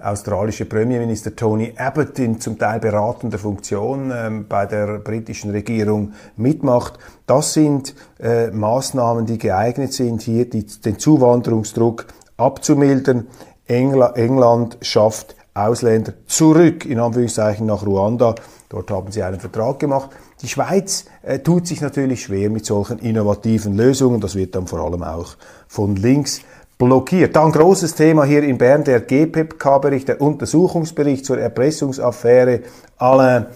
australische 0.00 0.64
Premierminister 0.64 1.36
Tony 1.36 1.72
Abbott 1.76 2.18
in 2.18 2.40
zum 2.40 2.58
Teil 2.58 2.80
beratender 2.80 3.38
Funktion 3.38 4.12
ähm, 4.14 4.46
bei 4.48 4.66
der 4.66 4.98
britischen 4.98 5.50
Regierung 5.50 6.12
mitmacht. 6.36 6.98
Das 7.26 7.52
sind 7.52 7.94
äh, 8.20 8.50
Maßnahmen, 8.50 9.26
die 9.26 9.38
geeignet 9.38 9.92
sind, 9.92 10.22
hier 10.22 10.48
die, 10.50 10.66
den 10.66 10.98
Zuwanderungsdruck 10.98 12.06
abzumildern. 12.36 13.28
Engla 13.66 14.12
England 14.14 14.78
schafft 14.82 15.36
Ausländer 15.54 16.14
zurück, 16.26 16.84
in 16.84 16.98
Anführungszeichen, 16.98 17.64
nach 17.66 17.86
Ruanda. 17.86 18.34
Dort 18.68 18.90
haben 18.90 19.12
sie 19.12 19.22
einen 19.22 19.38
Vertrag 19.38 19.78
gemacht. 19.78 20.10
die 20.42 20.48
Schweiz 20.48 21.04
äh, 21.22 21.38
tut 21.38 21.68
sich 21.68 21.80
natürlich 21.80 22.24
schwer 22.24 22.50
mit 22.50 22.66
solchen 22.66 22.98
innovativen 22.98 23.76
Lösungen. 23.76 24.20
Das 24.20 24.34
wird 24.34 24.56
dann 24.56 24.66
vor 24.66 24.80
allem 24.80 25.04
auch 25.04 25.36
von 25.68 25.94
links 25.94 26.40
blockiert. 26.78 27.36
Dann 27.36 27.52
großes 27.52 27.94
Thema 27.94 28.24
hier 28.24 28.42
in 28.42 28.58
Bern, 28.58 28.84
der 28.84 29.00
GPK-Bericht, 29.00 30.08
der 30.08 30.20
Untersuchungsbericht 30.20 31.24
zur 31.24 31.38
Erpressungsaffäre 31.38 32.60
Alain 32.98 33.46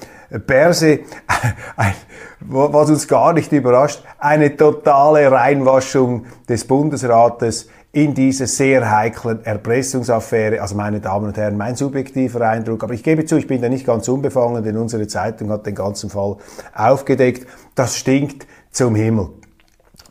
Berse, 0.46 1.00
was 2.40 2.90
uns 2.90 3.08
gar 3.08 3.32
nicht 3.32 3.50
überrascht, 3.52 4.02
eine 4.18 4.56
totale 4.56 5.30
Reinwaschung 5.30 6.26
des 6.48 6.66
Bundesrates 6.66 7.68
in 7.92 8.12
diese 8.12 8.46
sehr 8.46 8.90
heiklen 8.90 9.44
Erpressungsaffäre. 9.44 10.60
Also 10.60 10.74
meine 10.74 11.00
Damen 11.00 11.26
und 11.26 11.36
Herren, 11.38 11.56
mein 11.56 11.76
subjektiver 11.76 12.42
Eindruck, 12.46 12.84
aber 12.84 12.92
ich 12.92 13.02
gebe 13.02 13.24
zu, 13.24 13.36
ich 13.38 13.46
bin 13.46 13.62
da 13.62 13.68
nicht 13.68 13.86
ganz 13.86 14.06
unbefangen, 14.08 14.62
denn 14.62 14.76
unsere 14.76 15.06
Zeitung 15.06 15.50
hat 15.50 15.66
den 15.66 15.74
ganzen 15.74 16.10
Fall 16.10 16.36
aufgedeckt. 16.74 17.46
Das 17.74 17.96
stinkt 17.96 18.46
zum 18.70 18.94
Himmel. 18.94 19.30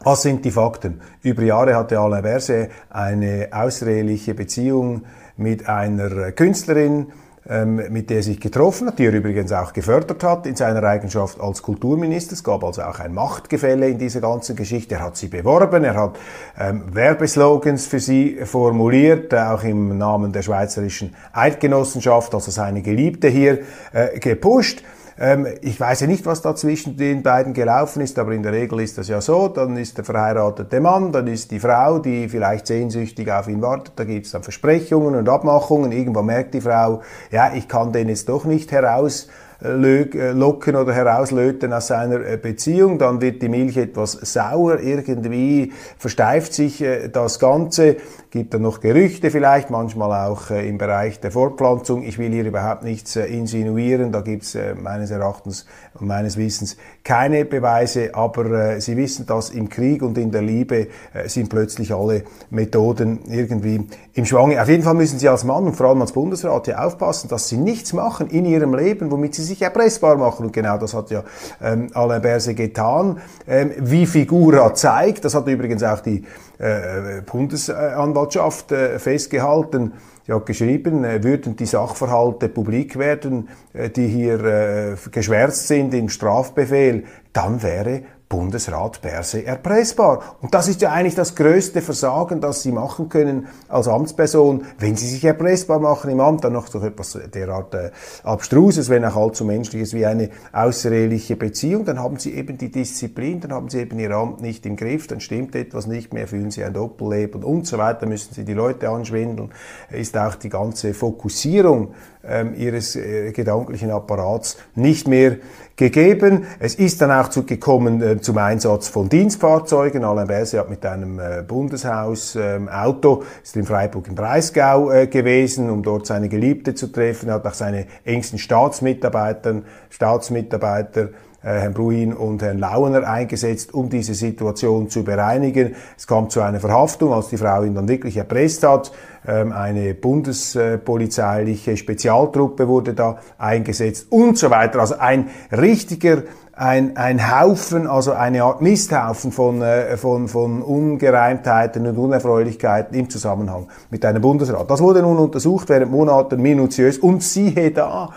Was 0.04 0.22
sind 0.22 0.46
die 0.46 0.52
Fakten? 0.52 1.02
Über 1.24 1.42
Jahre 1.42 1.76
hatte 1.76 2.00
Alain 2.00 2.22
Berset 2.22 2.70
eine 2.90 3.50
außereheliche 3.52 4.36
Beziehung 4.36 5.04
mit 5.38 5.68
einer 5.68 6.32
Künstlerin, 6.32 7.08
ähm, 7.50 7.82
mit 7.90 8.10
der 8.10 8.18
er 8.18 8.24
sich 8.24 8.40
getroffen 8.40 8.88
hat, 8.88 9.00
die 9.00 9.06
er 9.06 9.14
übrigens 9.14 9.52
auch 9.52 9.74
gefördert 9.74 10.24
hat 10.24 10.46
in 10.46 10.56
seiner 10.56 10.84
Eigenschaft 10.84 11.40
als 11.40 11.62
Kulturminister. 11.62 12.34
Es 12.34 12.44
gab 12.44 12.64
also 12.64 12.82
auch 12.82 13.00
ein 13.00 13.14
Machtgefälle 13.14 13.90
in 13.90 13.98
dieser 13.98 14.22
ganzen 14.22 14.56
Geschichte. 14.56 14.96
Er 14.96 15.04
hat 15.04 15.18
sie 15.18 15.30
beworben, 15.30 15.84
er 15.84 15.96
hat 15.96 16.20
ähm, 16.60 16.84
Werbeslogans 16.94 17.88
für 17.88 18.00
sie 18.00 18.38
formuliert, 18.44 19.34
auch 19.34 19.64
im 19.64 19.98
Namen 19.98 20.32
der 20.32 20.42
Schweizerischen 20.42 21.16
Eidgenossenschaft, 21.32 22.34
also 22.36 22.52
seine 22.52 22.82
Geliebte 22.82 23.30
hier 23.30 23.60
äh, 23.94 24.20
gepusht. 24.20 24.84
Ähm, 25.20 25.48
ich 25.62 25.80
weiß 25.80 26.02
ja 26.02 26.08
nicht, 26.08 26.26
was 26.26 26.42
da 26.42 26.56
zwischen 26.56 26.96
den 26.96 27.24
beiden 27.24 27.54
gelaufen 27.54 28.02
ist, 28.02 28.20
aber 28.20 28.34
in 28.34 28.44
der 28.44 28.54
Regel 28.54 28.80
ist 28.82 28.98
das 28.98 29.08
ja 29.08 29.20
so. 29.20 29.48
Dann 29.48 29.76
ist 29.78 29.98
der 29.98 30.06
verheiratete 30.06 30.80
Mann, 30.80 31.12
dann 31.12 31.28
ist 31.28 31.52
die 31.52 31.60
Frau, 31.60 32.00
die 32.00 32.30
vielleicht 32.30 32.68
sehnsüchtig 32.68 33.32
auf 33.32 33.48
ihn 33.48 33.62
wartet. 33.62 33.94
Da 33.96 34.04
gibt 34.04 34.26
es 34.28 34.32
dann 34.32 34.44
Versprechungen 34.44 35.16
und 35.16 35.28
Abmachungen. 35.28 35.92
Irgendwann 35.92 36.26
merkt 36.28 36.54
die 36.54 36.62
Frau, 36.62 37.02
ja, 37.32 37.54
ich 37.54 37.68
kann 37.68 37.92
den 37.92 38.10
jetzt 38.10 38.30
doch 38.30 38.46
nicht 38.46 38.72
heraus 38.72 39.28
locken 39.60 40.76
oder 40.76 40.94
herauslöten 40.94 41.74
aus 41.74 41.88
seiner 41.88 42.24
äh, 42.26 42.38
Beziehung, 42.38 43.00
dann 43.00 43.22
wird 43.22 43.42
die 43.42 43.50
Milch 43.50 43.78
etwas 43.78 44.12
sauer, 44.12 44.80
irgendwie 44.80 45.72
versteift 45.98 46.54
sich 46.54 46.82
äh, 46.82 47.08
das 47.10 47.40
Ganze, 47.40 47.98
gibt 48.30 48.54
dann 48.54 48.62
noch 48.62 48.82
Gerüchte 48.82 49.32
vielleicht, 49.32 49.72
manchmal 49.72 50.30
auch 50.30 50.52
im 50.52 50.78
Bereich 50.78 51.20
der 51.20 51.32
Fortpflanzung. 51.32 52.04
Ich 52.04 52.20
will 52.20 52.32
hier 52.32 52.46
überhaupt 52.46 52.84
nichts 52.84 53.16
insinuieren, 53.16 54.12
da 54.12 54.22
gibt 54.22 54.44
es 54.44 54.58
meines 54.80 55.10
Erachtens 55.10 55.66
und 56.00 56.08
meines 56.08 56.38
Wissens 56.38 56.78
keine 57.04 57.46
Beweise, 57.46 58.14
aber 58.14 58.80
Sie 58.80 58.98
wissen, 58.98 59.26
dass 59.26 59.50
im 59.50 59.70
Krieg 59.70 60.04
und 60.04 60.18
in 60.18 60.32
der 60.32 60.42
Liebe 60.42 60.88
sind 61.26 61.50
plötzlich 61.50 61.94
alle 61.94 62.24
Methoden 62.50 63.20
irgendwie 63.30 63.88
im 64.14 64.26
Schwange. 64.26 64.62
Auf 64.62 64.68
jeden 64.68 64.84
Fall 64.84 64.94
müssen 64.94 65.20
Sie 65.20 65.30
als 65.30 65.46
Mann 65.46 65.64
und 65.64 65.76
vor 65.76 65.88
allem 65.88 66.02
als 66.02 66.12
Bundesrat 66.12 66.66
hier 66.66 66.84
aufpassen, 66.84 67.30
dass 67.30 67.48
Sie 67.48 67.58
nichts 67.58 67.94
machen 67.94 68.28
in 68.28 68.46
Ihrem 68.46 68.76
Leben, 68.76 69.10
womit 69.10 69.36
Sie 69.36 69.44
sich 69.48 69.62
erpressbar 69.62 70.18
machen. 70.18 70.46
Und 70.46 70.54
genau 70.54 70.78
das 70.78 70.94
hat 70.94 71.10
ja 71.10 71.24
ähm, 71.62 71.90
Alain 71.94 72.22
Berset 72.22 72.56
getan. 72.56 73.20
Ähm, 73.48 73.72
wie 73.80 74.06
Figura 74.06 74.74
zeigt, 74.74 75.26
das 75.26 75.34
hat 75.34 75.48
übrigens 75.48 75.84
auch 75.84 76.02
die 76.02 76.24
äh, 76.60 77.22
Bundesanwaltschaft 77.26 78.72
äh, 78.72 79.00
festgehalten, 79.00 79.94
Sie 80.28 80.34
hat 80.34 80.46
geschrieben, 80.46 81.06
äh, 81.06 81.24
würden 81.24 81.56
die 81.56 81.66
Sachverhalte 81.66 82.50
publik 82.50 83.00
werden, 83.00 83.48
äh, 83.72 83.90
die 83.90 84.08
hier 84.08 84.44
äh, 84.44 84.96
geschwärzt 85.10 85.70
sind 85.70 85.94
im 85.94 86.10
Strafbefehl, 86.10 87.06
dann 87.32 87.64
wäre 87.64 88.02
Bundesrat 88.30 89.02
Berse 89.02 89.46
erpressbar. 89.46 90.36
Und 90.42 90.54
das 90.54 90.68
ist 90.68 90.82
ja 90.82 90.92
eigentlich 90.92 91.16
das 91.16 91.36
größte 91.36 91.82
Versagen, 91.82 92.42
das 92.42 92.62
Sie 92.62 92.74
machen 92.74 93.08
können 93.08 93.48
als 93.70 93.88
Amtsperson, 93.88 94.66
wenn 94.80 94.98
Sie 94.98 95.08
sich 95.08 95.24
erpressbar 95.24 95.80
machen 95.80 96.12
im 96.12 96.20
Amt, 96.20 96.44
dann 96.44 96.54
noch 96.54 96.68
so 96.68 96.80
etwas 96.80 97.18
derart 97.34 97.74
äh, 97.74 97.92
Abstruses, 98.24 98.90
wenn 98.90 99.06
auch 99.06 99.16
allzu 99.16 99.46
menschliches 99.46 99.94
wie 99.94 100.06
eine 100.06 100.30
außereheliche 100.52 101.38
Beziehung, 101.38 101.86
dann 101.86 102.00
haben 102.00 102.18
Sie 102.20 102.34
eben 102.34 102.58
die 102.58 102.70
Disziplin, 102.70 103.40
dann 103.40 103.54
haben 103.54 103.70
Sie 103.70 103.80
eben 103.80 103.98
Ihr 103.98 104.12
Amt 104.12 104.42
nicht 104.42 104.66
im 104.66 104.76
Griff, 104.76 105.08
dann 105.08 105.22
stimmt 105.22 105.56
etwas 105.56 105.88
nicht 105.88 106.14
mehr, 106.14 106.28
fühlen 106.28 106.52
Sie 106.52 106.64
ein 106.66 106.74
Doppelleben 106.74 107.44
und 107.44 107.66
so 107.66 107.78
weiter, 107.78 108.08
müssen 108.08 108.34
Sie 108.34 108.44
die 108.44 108.54
Leute 108.54 108.90
anschwindeln, 108.90 109.52
ist 109.90 110.18
auch 110.18 110.36
die 110.36 110.50
ganze 110.50 110.94
Fokussierung 110.94 111.94
ähm, 112.30 112.56
ihres 112.56 112.96
äh, 112.96 113.32
gedanklichen 113.32 113.92
Apparats 113.92 114.58
nicht 114.76 115.08
mehr 115.08 115.38
gegeben. 115.76 116.46
Es 116.60 116.76
ist 116.76 117.02
dann 117.02 117.12
auch 117.12 117.30
zu, 117.30 117.44
gekommen 117.44 118.02
äh, 118.02 118.20
zum 118.20 118.38
Einsatz 118.38 118.88
von 118.88 119.10
Dienstfahrzeugen. 119.10 120.04
Alain 120.04 120.28
Berset 120.28 120.60
hat 120.60 120.70
mit 120.70 120.86
einem 120.86 121.20
äh, 121.20 121.44
Bundeshaus-Auto, 121.48 123.22
ähm, 123.22 123.28
ist 123.44 123.56
in 123.56 123.66
Freiburg 123.66 124.08
im 124.08 124.16
Breisgau 124.16 124.92
äh, 124.92 125.08
gewesen, 125.08 125.70
um 125.70 125.84
dort 125.84 126.08
seine 126.08 126.30
Geliebte 126.30 126.74
zu 126.74 126.88
treffen, 126.88 127.32
hat 127.32 127.46
auch 127.46 127.54
seine 127.54 127.86
engsten 128.04 128.40
Staatsmitarbeiter, 128.40 129.62
Staatsmitarbeiter 129.90 131.10
Herrn 131.42 131.74
Bruin 131.74 132.14
und 132.14 132.42
Herrn 132.42 132.60
Launer 132.60 133.08
eingesetzt, 133.08 133.74
um 133.74 133.90
diese 133.90 134.14
Situation 134.14 134.90
zu 134.90 135.04
bereinigen. 135.04 135.76
Es 135.98 136.08
kam 136.08 136.30
zu 136.30 136.42
einer 136.42 136.60
Verhaftung, 136.60 137.14
als 137.14 137.30
die 137.30 137.38
Frau 137.38 137.64
ihn 137.64 137.76
dann 137.76 137.88
wirklich 137.88 138.18
erpresst 138.18 138.64
hat. 138.64 138.92
Ähm, 139.28 139.52
eine 139.52 139.94
bundespolizeiliche 139.94 141.78
Spezialtruppe 141.78 142.68
wurde 142.68 142.94
da 142.94 143.20
eingesetzt 143.38 144.08
und 144.10 144.38
so 144.38 144.50
weiter. 144.50 144.80
Also 144.80 144.96
ein 145.00 145.30
richtiger 145.52 146.24
ein, 146.58 146.98
ein 146.98 147.40
Haufen, 147.40 147.88
also 147.88 148.14
eine 148.14 148.44
Art 148.44 148.62
Misthaufen 148.62 149.32
von, 149.32 149.62
äh, 149.62 149.96
von, 149.96 150.28
von 150.28 150.64
Ungereimtheiten 150.64 151.86
und 151.86 151.98
Unerfreulichkeiten 151.98 152.98
im 152.98 153.10
Zusammenhang 153.10 153.68
mit 153.92 154.04
einem 154.04 154.22
Bundesrat. 154.24 154.70
Das 154.70 154.82
wurde 154.82 155.04
nun 155.04 155.18
untersucht 155.18 155.70
während 155.70 155.92
Monaten 155.92 156.42
minutiös 156.42 156.98
und 156.98 157.22
siehe 157.22 157.72
da, 157.72 158.10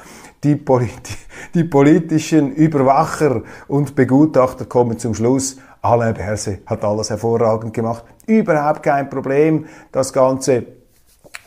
die, 0.45 0.57
Polit 0.57 0.91
die 1.55 1.65
politischen 1.65 2.53
Überwacher 2.53 3.43
und 3.69 3.95
Begutachter 3.95 4.65
kommen 4.65 4.99
zum 4.99 5.15
Schluss, 5.15 5.59
Alain 5.83 6.15
Berset 6.15 6.61
hat 6.67 6.85
alles 6.85 7.11
hervorragend 7.11 7.73
gemacht. 7.73 8.05
Überhaupt 8.27 8.83
kein 8.83 9.09
Problem. 9.09 9.67
Das 9.93 10.13
Ganze 10.13 10.67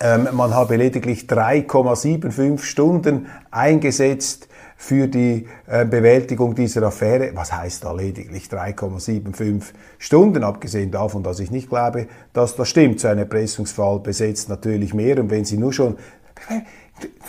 ähm, 0.01 0.27
man 0.33 0.53
habe 0.53 0.75
lediglich 0.75 1.27
3,75 1.27 2.63
Stunden 2.63 3.27
eingesetzt 3.51 4.47
für 4.75 5.07
die 5.07 5.47
äh, 5.67 5.85
Bewältigung 5.85 6.55
dieser 6.55 6.83
Affäre. 6.83 7.31
Was 7.35 7.53
heißt 7.53 7.85
da 7.85 7.93
lediglich 7.93 8.47
3,75 8.47 9.61
Stunden? 9.99 10.43
Abgesehen 10.43 10.91
davon, 10.91 11.23
dass 11.23 11.39
ich 11.39 11.51
nicht 11.51 11.69
glaube, 11.69 12.07
dass 12.33 12.55
das 12.55 12.67
stimmt. 12.67 12.99
So 12.99 13.07
ein 13.07 13.19
Erpressungsfall 13.19 13.99
besetzt 13.99 14.49
natürlich 14.49 14.93
mehr. 14.93 15.19
Und 15.19 15.29
wenn 15.29 15.45
Sie 15.45 15.57
nur 15.57 15.71
schon 15.71 15.95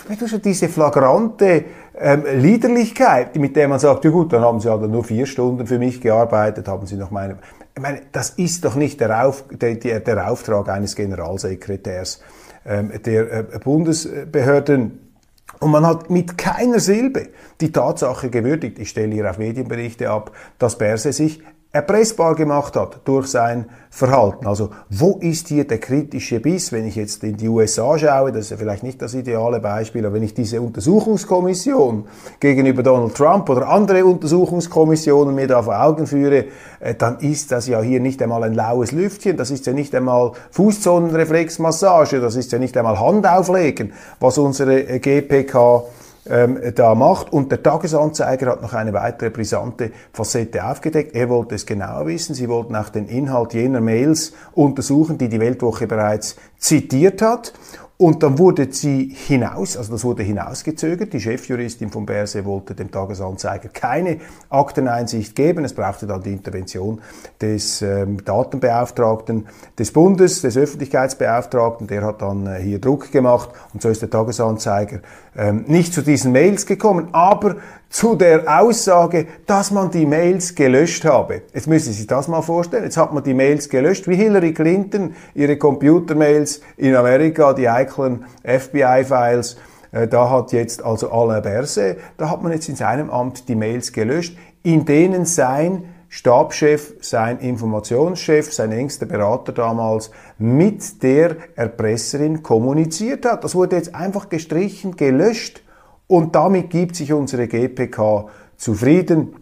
wenn 0.07 0.17
du 0.17 0.27
schon 0.27 0.41
diese 0.41 0.69
flagrante 0.69 1.65
ähm, 1.97 2.23
Liederlichkeit, 2.35 3.35
mit 3.37 3.55
der 3.55 3.67
man 3.67 3.79
sagt, 3.79 4.05
ja 4.05 4.11
gut, 4.11 4.33
dann 4.33 4.41
haben 4.41 4.59
Sie 4.59 4.69
halt 4.69 4.89
nur 4.89 5.03
vier 5.03 5.25
Stunden 5.25 5.65
für 5.65 5.79
mich 5.79 6.01
gearbeitet, 6.01 6.67
haben 6.67 6.85
Sie 6.85 6.95
noch 6.95 7.11
meine... 7.11 7.37
Ich 7.77 7.81
meine, 7.81 8.03
das 8.13 8.29
ist 8.29 8.63
doch 8.63 8.75
nicht 8.75 9.01
der, 9.01 9.27
Auf, 9.27 9.43
der, 9.49 9.75
der 9.75 10.31
Auftrag 10.31 10.69
eines 10.69 10.95
Generalsekretärs 10.95 12.21
ähm, 12.65 12.91
der 13.03 13.31
äh, 13.31 13.59
Bundesbehörden. 13.61 15.13
Und 15.59 15.71
man 15.71 15.85
hat 15.85 16.09
mit 16.09 16.37
keiner 16.37 16.79
Silbe 16.79 17.29
die 17.59 17.73
Tatsache 17.73 18.29
gewürdigt, 18.29 18.79
ich 18.79 18.89
stelle 18.89 19.13
hier 19.13 19.29
auf 19.29 19.37
Medienberichte 19.37 20.09
ab, 20.09 20.31
dass 20.57 20.77
Berse 20.77 21.11
sich 21.11 21.43
erpressbar 21.75 22.35
gemacht 22.35 22.77
hat 22.77 23.01
durch 23.03 23.27
sein 23.27 23.65
Verhalten. 23.89 24.47
Also 24.47 24.69
wo 24.89 25.17
ist 25.19 25.49
hier 25.49 25.67
der 25.67 25.79
kritische 25.79 26.39
Biss, 26.39 26.71
wenn 26.71 26.87
ich 26.87 26.95
jetzt 26.95 27.21
in 27.25 27.35
die 27.35 27.49
USA 27.49 27.99
schaue, 27.99 28.31
das 28.31 28.45
ist 28.45 28.51
ja 28.51 28.57
vielleicht 28.57 28.83
nicht 28.83 29.01
das 29.01 29.13
ideale 29.13 29.59
Beispiel, 29.59 30.05
aber 30.05 30.15
wenn 30.15 30.23
ich 30.23 30.33
diese 30.33 30.61
Untersuchungskommission 30.61 32.05
gegenüber 32.39 32.81
Donald 32.81 33.15
Trump 33.15 33.49
oder 33.49 33.67
andere 33.67 34.05
Untersuchungskommissionen 34.05 35.35
mir 35.35 35.47
da 35.47 35.61
vor 35.61 35.83
Augen 35.83 36.07
führe, 36.07 36.45
äh, 36.79 36.95
dann 36.95 37.19
ist 37.19 37.51
das 37.51 37.67
ja 37.67 37.81
hier 37.81 37.99
nicht 37.99 38.21
einmal 38.21 38.43
ein 38.43 38.53
laues 38.53 38.93
Lüftchen, 38.93 39.35
das 39.35 39.51
ist 39.51 39.65
ja 39.65 39.73
nicht 39.73 39.93
einmal 39.93 40.31
Fußzonenreflexmassage, 40.51 42.21
das 42.21 42.37
ist 42.37 42.53
ja 42.53 42.57
nicht 42.57 42.77
einmal 42.77 43.01
Handauflegen, 43.01 43.91
was 44.21 44.37
unsere 44.37 44.79
äh, 44.79 44.99
GPK 44.99 45.83
ähm, 46.27 46.59
da 46.75 46.95
macht. 46.95 47.31
Und 47.31 47.51
der 47.51 47.61
Tagesanzeiger 47.61 48.51
hat 48.51 48.61
noch 48.61 48.73
eine 48.73 48.93
weitere 48.93 49.29
brisante 49.29 49.91
Facette 50.13 50.65
aufgedeckt. 50.65 51.15
Er 51.15 51.29
wollte 51.29 51.55
es 51.55 51.65
genauer 51.65 52.07
wissen. 52.07 52.35
Sie 52.35 52.49
wollten 52.49 52.75
auch 52.75 52.89
den 52.89 53.07
Inhalt 53.07 53.53
jener 53.53 53.81
Mails 53.81 54.33
untersuchen, 54.53 55.17
die 55.17 55.29
die 55.29 55.39
Weltwoche 55.39 55.87
bereits 55.87 56.35
zitiert 56.57 57.21
hat. 57.21 57.53
Und 57.97 58.23
dann 58.23 58.37
wurde 58.37 58.67
sie 58.71 59.15
hinaus, 59.15 59.77
also 59.77 59.93
das 59.93 60.03
wurde 60.03 60.21
hinausgezögert. 60.21 61.13
Die 61.13 61.21
Chefjuristin 61.21 61.91
von 61.91 62.05
Berse 62.05 62.43
wollte 62.43 62.75
dem 62.75 62.91
Tagesanzeiger 62.91 63.69
keine 63.69 64.19
Akteneinsicht 64.49 65.33
geben. 65.33 65.63
Es 65.63 65.73
brauchte 65.73 66.05
dann 66.05 66.21
die 66.21 66.33
Intervention 66.33 67.01
des 67.39 67.81
ähm, 67.81 68.23
Datenbeauftragten 68.25 69.47
des 69.79 69.93
Bundes, 69.93 70.41
des 70.41 70.57
Öffentlichkeitsbeauftragten. 70.57 71.87
Der 71.87 72.01
hat 72.01 72.21
dann 72.21 72.45
äh, 72.47 72.59
hier 72.61 72.79
Druck 72.79 73.13
gemacht 73.13 73.49
und 73.73 73.81
so 73.81 73.87
ist 73.87 74.01
der 74.01 74.09
Tagesanzeiger 74.09 74.99
ähm, 75.37 75.63
nicht 75.67 75.93
zu 75.93 76.01
diesen 76.01 76.33
Mails 76.33 76.65
gekommen. 76.65 77.07
Aber 77.13 77.55
zu 77.89 78.15
der 78.15 78.61
Aussage, 78.61 79.27
dass 79.45 79.71
man 79.71 79.91
die 79.91 80.05
Mails 80.05 80.55
gelöscht 80.55 81.05
habe. 81.05 81.43
Jetzt 81.53 81.67
müssen 81.67 81.93
Sie 81.93 81.99
sich 81.99 82.07
das 82.07 82.27
mal 82.27 82.41
vorstellen. 82.41 82.83
Jetzt 82.83 82.97
hat 82.97 83.13
man 83.13 83.23
die 83.23 83.33
Mails 83.33 83.69
gelöscht, 83.69 84.07
wie 84.07 84.15
Hillary 84.15 84.53
Clinton 84.53 85.15
ihre 85.33 85.57
Computermails 85.57 86.61
in 86.77 86.95
Amerika, 86.95 87.53
die 87.53 87.69
heiklen 87.69 88.25
FBI-Files. 88.43 89.57
Äh, 89.91 90.07
da 90.07 90.29
hat 90.29 90.51
jetzt 90.51 90.83
also 90.83 91.09
Alain 91.11 91.41
Berset, 91.41 91.97
da 92.17 92.29
hat 92.29 92.43
man 92.43 92.51
jetzt 92.51 92.67
in 92.67 92.75
seinem 92.75 93.09
Amt 93.09 93.47
die 93.47 93.55
Mails 93.55 93.93
gelöscht, 93.93 94.37
in 94.61 94.85
denen 94.85 95.25
sein 95.25 95.85
Stabschef, 96.09 96.93
sein 97.01 97.39
Informationschef, 97.39 98.53
sein 98.53 98.71
engster 98.71 99.05
Berater 99.05 99.51
damals 99.51 100.11
mit 100.37 101.03
der 101.03 101.35
Erpresserin 101.55 102.41
kommuniziert 102.43 103.25
hat. 103.25 103.43
Das 103.43 103.55
wurde 103.55 103.75
jetzt 103.75 103.95
einfach 103.95 104.29
gestrichen, 104.29 104.95
gelöscht. 104.95 105.61
Und 106.07 106.35
damit 106.35 106.69
gibt 106.69 106.95
sich 106.95 107.11
unsere 107.11 107.47
GPK 107.47 108.27
zufrieden. 108.57 109.35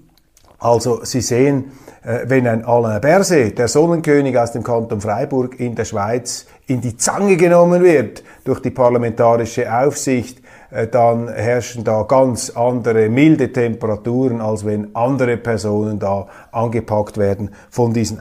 Also 0.59 1.03
Sie 1.03 1.19
sehen, 1.19 1.71
äh, 2.03 2.19
wenn 2.25 2.47
ein 2.47 2.63
Alain 2.63 3.01
Berset, 3.01 3.57
der 3.57 3.67
Sonnenkönig 3.67 4.37
aus 4.37 4.53
dem 4.53 4.63
Kanton 4.63 5.01
Freiburg 5.01 5.59
in 5.59 5.75
der 5.75 5.83
Schweiz, 5.83 6.45
in 6.67 6.79
die 6.79 6.95
Zange 6.95 7.35
genommen 7.35 7.83
wird 7.83 8.23
durch 8.45 8.61
die 8.61 8.71
parlamentarische 8.71 9.73
Aufsicht, 9.73 10.41
äh, 10.71 10.87
dann 10.87 11.27
herrschen 11.27 11.83
da 11.83 12.03
ganz 12.03 12.49
andere 12.51 13.09
milde 13.09 13.51
Temperaturen, 13.51 14.39
als 14.39 14.65
wenn 14.65 14.95
andere 14.95 15.35
Personen 15.35 15.99
da 15.99 16.27
angepackt 16.53 17.17
werden 17.17 17.51
von 17.69 17.93
diesen 17.93 18.19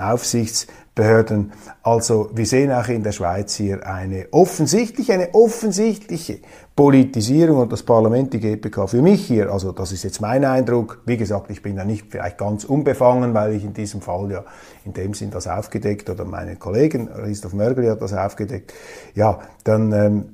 Aufsichtsbehörden. 0.92 1.52
Also 1.82 2.30
wir 2.34 2.46
sehen 2.46 2.70
auch 2.72 2.88
in 2.88 3.02
der 3.02 3.12
Schweiz 3.12 3.54
hier 3.54 3.86
eine 3.86 4.26
offensichtliche, 4.30 5.14
eine 5.14 5.34
offensichtliche 5.34 6.40
Politisierung 6.76 7.58
und 7.58 7.72
das 7.72 7.82
Parlament, 7.82 8.32
die 8.32 8.40
GPK, 8.40 8.86
für 8.86 9.02
mich 9.02 9.26
hier, 9.26 9.50
also 9.50 9.72
das 9.72 9.92
ist 9.92 10.04
jetzt 10.04 10.20
mein 10.20 10.44
Eindruck, 10.44 11.02
wie 11.06 11.16
gesagt, 11.16 11.50
ich 11.50 11.62
bin 11.62 11.76
da 11.76 11.84
nicht 11.84 12.06
vielleicht 12.10 12.38
ganz 12.38 12.64
unbefangen, 12.64 13.34
weil 13.34 13.54
ich 13.54 13.64
in 13.64 13.74
diesem 13.74 14.00
Fall 14.00 14.30
ja 14.30 14.44
in 14.84 14.92
dem 14.92 15.14
Sinn 15.14 15.30
das 15.30 15.46
aufgedeckt 15.46 16.08
oder 16.10 16.24
meine 16.24 16.56
Kollegen, 16.56 17.08
Christoph 17.08 17.52
Mörgeli 17.54 17.88
hat 17.88 18.02
das 18.02 18.12
aufgedeckt, 18.12 18.72
ja, 19.14 19.40
dann 19.64 19.92
ähm, 19.92 20.24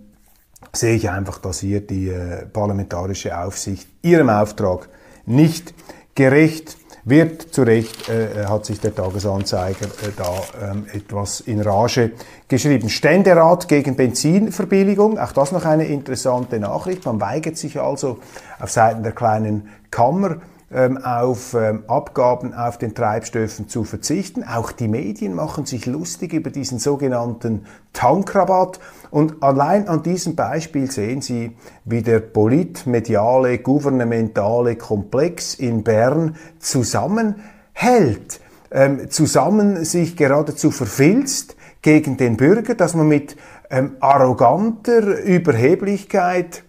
sehe 0.73 0.95
ich 0.95 1.11
einfach, 1.11 1.39
dass 1.39 1.61
hier 1.61 1.81
die 1.81 2.09
äh, 2.09 2.47
parlamentarische 2.47 3.39
Aufsicht 3.39 3.89
ihrem 4.03 4.29
Auftrag 4.29 4.89
nicht 5.27 5.75
gerecht 6.15 6.77
wird. 7.09 7.43
Zu 7.55 7.63
Recht 7.63 8.09
äh, 8.09 8.47
hat 8.47 8.67
sich 8.67 8.81
der 8.81 8.95
Tagesanzeiger 8.95 9.87
äh, 9.87 10.13
da 10.17 10.71
ähm, 10.71 10.87
etwas 10.93 11.41
in 11.41 11.61
Rage 11.61 12.13
geschrieben. 12.49 12.89
Ständerat 12.89 13.69
gegen 13.69 13.97
Benzinverbilligung, 13.97 15.19
auch 15.19 15.33
das 15.33 15.53
noch 15.53 15.65
eine 15.65 15.87
interessante 15.87 16.59
Nachricht. 16.59 17.05
Man 17.05 17.21
weigert 17.21 17.57
sich 17.57 17.81
also 17.81 18.19
auf 18.59 18.71
Seiten 18.71 19.03
der 19.03 19.13
kleinen 19.13 19.69
Kammer 19.91 20.37
auf 20.71 21.55
ähm, 21.55 21.85
Abgaben 21.89 22.53
auf 22.53 22.77
den 22.77 22.95
Treibstoffen 22.95 23.69
zu 23.69 23.85
verzichten. 23.85 24.45
Auch 24.45 24.71
die 24.71 24.89
Medien 24.89 25.35
machen 25.35 25.65
sich 25.65 25.87
lustig 25.87 26.35
über 26.35 26.51
diesen 26.51 26.79
sogenannten 26.79 27.65
Tankrabatt. 27.95 28.79
Und 29.11 29.43
allein 29.43 29.89
an 29.89 30.03
diesem 30.03 30.37
Beispiel 30.37 30.91
sehen 30.91 31.23
Sie, 31.23 31.57
wie 31.87 32.03
der 32.03 32.21
politmediale, 32.21 33.59
gouvernementale 33.59 34.77
Komplex 34.77 35.55
in 35.55 35.85
Bern 35.85 36.37
zusammenhält, 36.59 38.41
ähm, 38.71 39.11
zusammen 39.11 39.87
sich 39.87 40.17
geradezu 40.17 40.71
verfilzt 40.71 41.57
gegen 41.81 42.19
den 42.19 42.37
Bürger, 42.37 42.75
dass 42.75 42.95
man 42.95 43.09
mit 43.09 43.37
ähm, 43.71 43.93
arroganter 44.01 45.23
Überheblichkeit 45.23 46.65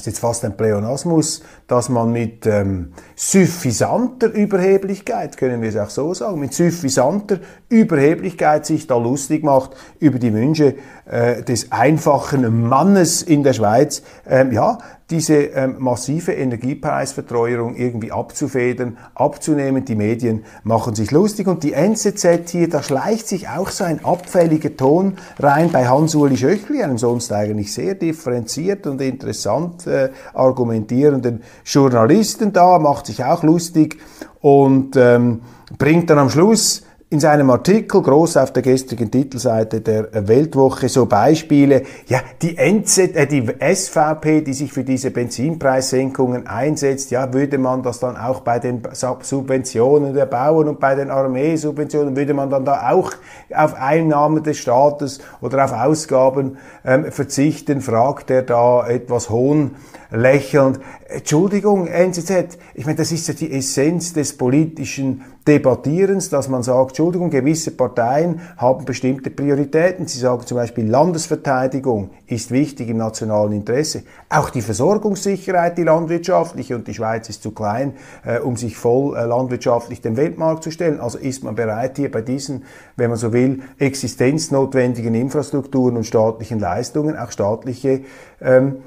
das 0.00 0.06
ist 0.06 0.14
jetzt 0.14 0.20
fast 0.20 0.46
ein 0.46 0.56
Pleonasmus, 0.56 1.42
dass 1.70 1.88
man 1.88 2.10
mit 2.10 2.46
ähm, 2.46 2.92
suffisanter 3.14 4.26
Überheblichkeit, 4.26 5.36
können 5.36 5.62
wir 5.62 5.68
es 5.68 5.76
auch 5.76 5.88
so 5.88 6.12
sagen, 6.14 6.40
mit 6.40 6.52
suffisanter 6.52 7.38
Überheblichkeit 7.68 8.66
sich 8.66 8.88
da 8.88 8.96
lustig 8.96 9.44
macht 9.44 9.76
über 10.00 10.18
die 10.18 10.34
Wünsche 10.34 10.74
äh, 11.08 11.44
des 11.44 11.70
einfachen 11.70 12.68
Mannes 12.68 13.22
in 13.22 13.44
der 13.44 13.52
Schweiz. 13.52 14.02
Ähm, 14.28 14.50
ja, 14.50 14.78
diese 15.10 15.34
ähm, 15.34 15.76
massive 15.78 16.32
Energiepreisverteuerung 16.32 17.74
irgendwie 17.74 18.12
abzufedern, 18.12 18.96
abzunehmen. 19.14 19.84
Die 19.84 19.96
Medien 19.96 20.44
machen 20.62 20.94
sich 20.94 21.10
lustig 21.10 21.48
und 21.48 21.64
die 21.64 21.72
NZZ 21.72 22.48
hier, 22.50 22.68
da 22.68 22.82
schleicht 22.82 23.26
sich 23.26 23.48
auch 23.48 23.70
so 23.70 23.82
ein 23.82 24.04
abfälliger 24.04 24.76
Ton 24.76 25.16
rein 25.38 25.72
bei 25.72 25.88
Hans-Uli 25.88 26.36
Schöchli, 26.36 26.82
einem 26.82 26.98
sonst 26.98 27.32
eigentlich 27.32 27.72
sehr 27.72 27.96
differenziert 27.96 28.86
und 28.86 29.00
interessant 29.00 29.86
äh, 29.88 30.10
argumentierenden 30.32 31.42
Journalisten 31.64 32.52
da, 32.52 32.78
macht 32.78 33.06
sich 33.06 33.24
auch 33.24 33.42
lustig 33.42 33.98
und 34.40 34.96
ähm, 34.96 35.40
bringt 35.78 36.10
dann 36.10 36.18
am 36.18 36.30
Schluss 36.30 36.82
in 37.12 37.18
seinem 37.18 37.50
Artikel 37.50 38.02
groß 38.02 38.36
auf 38.36 38.52
der 38.52 38.62
gestrigen 38.62 39.10
Titelseite 39.10 39.80
der 39.80 40.28
Weltwoche 40.28 40.88
so 40.88 41.06
Beispiele. 41.06 41.82
Ja, 42.06 42.20
die 42.40 42.56
NZ, 42.56 42.98
äh, 43.16 43.26
die 43.26 43.44
SVP, 43.58 44.42
die 44.42 44.54
sich 44.54 44.72
für 44.72 44.84
diese 44.84 45.10
Benzinpreissenkungen 45.10 46.46
einsetzt, 46.46 47.10
ja, 47.10 47.32
würde 47.32 47.58
man 47.58 47.82
das 47.82 47.98
dann 47.98 48.16
auch 48.16 48.40
bei 48.40 48.60
den 48.60 48.82
Subventionen 48.92 50.14
der 50.14 50.26
Bauern 50.26 50.68
und 50.68 50.78
bei 50.78 50.94
den 50.94 51.10
Armeesubventionen, 51.10 52.14
würde 52.14 52.32
man 52.32 52.48
dann 52.48 52.64
da 52.64 52.92
auch 52.92 53.10
auf 53.52 53.74
Einnahmen 53.74 54.44
des 54.44 54.58
Staates 54.58 55.18
oder 55.40 55.64
auf 55.64 55.72
Ausgaben 55.72 56.58
ähm, 56.84 57.10
verzichten, 57.10 57.80
fragt 57.80 58.30
er 58.30 58.42
da 58.42 58.86
etwas 58.86 59.30
hohn 59.30 59.72
lächelnd. 60.10 60.80
Entschuldigung, 61.08 61.86
NZZ, 61.86 62.58
ich 62.74 62.86
meine, 62.86 62.96
das 62.96 63.12
ist 63.12 63.28
ja 63.28 63.34
die 63.34 63.52
Essenz 63.52 64.12
des 64.12 64.36
politischen 64.36 65.22
Debattierens, 65.46 66.28
dass 66.28 66.48
man 66.48 66.62
sagt, 66.62 66.90
Entschuldigung, 66.90 67.30
gewisse 67.30 67.70
Parteien 67.72 68.40
haben 68.58 68.84
bestimmte 68.84 69.30
Prioritäten. 69.30 70.06
Sie 70.06 70.18
sagen 70.18 70.46
zum 70.46 70.58
Beispiel, 70.58 70.88
Landesverteidigung 70.88 72.10
ist 72.26 72.50
wichtig 72.50 72.90
im 72.90 72.98
nationalen 72.98 73.52
Interesse. 73.52 74.02
Auch 74.28 74.50
die 74.50 74.60
Versorgungssicherheit, 74.60 75.78
die 75.78 75.82
landwirtschaftliche, 75.82 76.76
und 76.76 76.86
die 76.86 76.94
Schweiz 76.94 77.28
ist 77.28 77.42
zu 77.42 77.52
klein, 77.52 77.94
äh, 78.24 78.38
um 78.38 78.56
sich 78.56 78.76
voll 78.76 79.16
äh, 79.16 79.24
landwirtschaftlich 79.24 80.00
dem 80.00 80.16
Weltmarkt 80.16 80.62
zu 80.62 80.70
stellen. 80.70 81.00
Also 81.00 81.18
ist 81.18 81.42
man 81.42 81.54
bereit, 81.54 81.96
hier 81.96 82.10
bei 82.10 82.20
diesen, 82.20 82.64
wenn 82.96 83.10
man 83.10 83.18
so 83.18 83.32
will, 83.32 83.62
existenznotwendigen 83.78 85.14
Infrastrukturen 85.14 85.96
und 85.96 86.04
staatlichen 86.04 86.60
Leistungen 86.60 87.16
auch 87.16 87.32
staatliche 87.32 88.02
ähm, 88.40 88.66
äh, 88.68 88.70
ähm, 88.70 88.76
äh, 88.76 88.80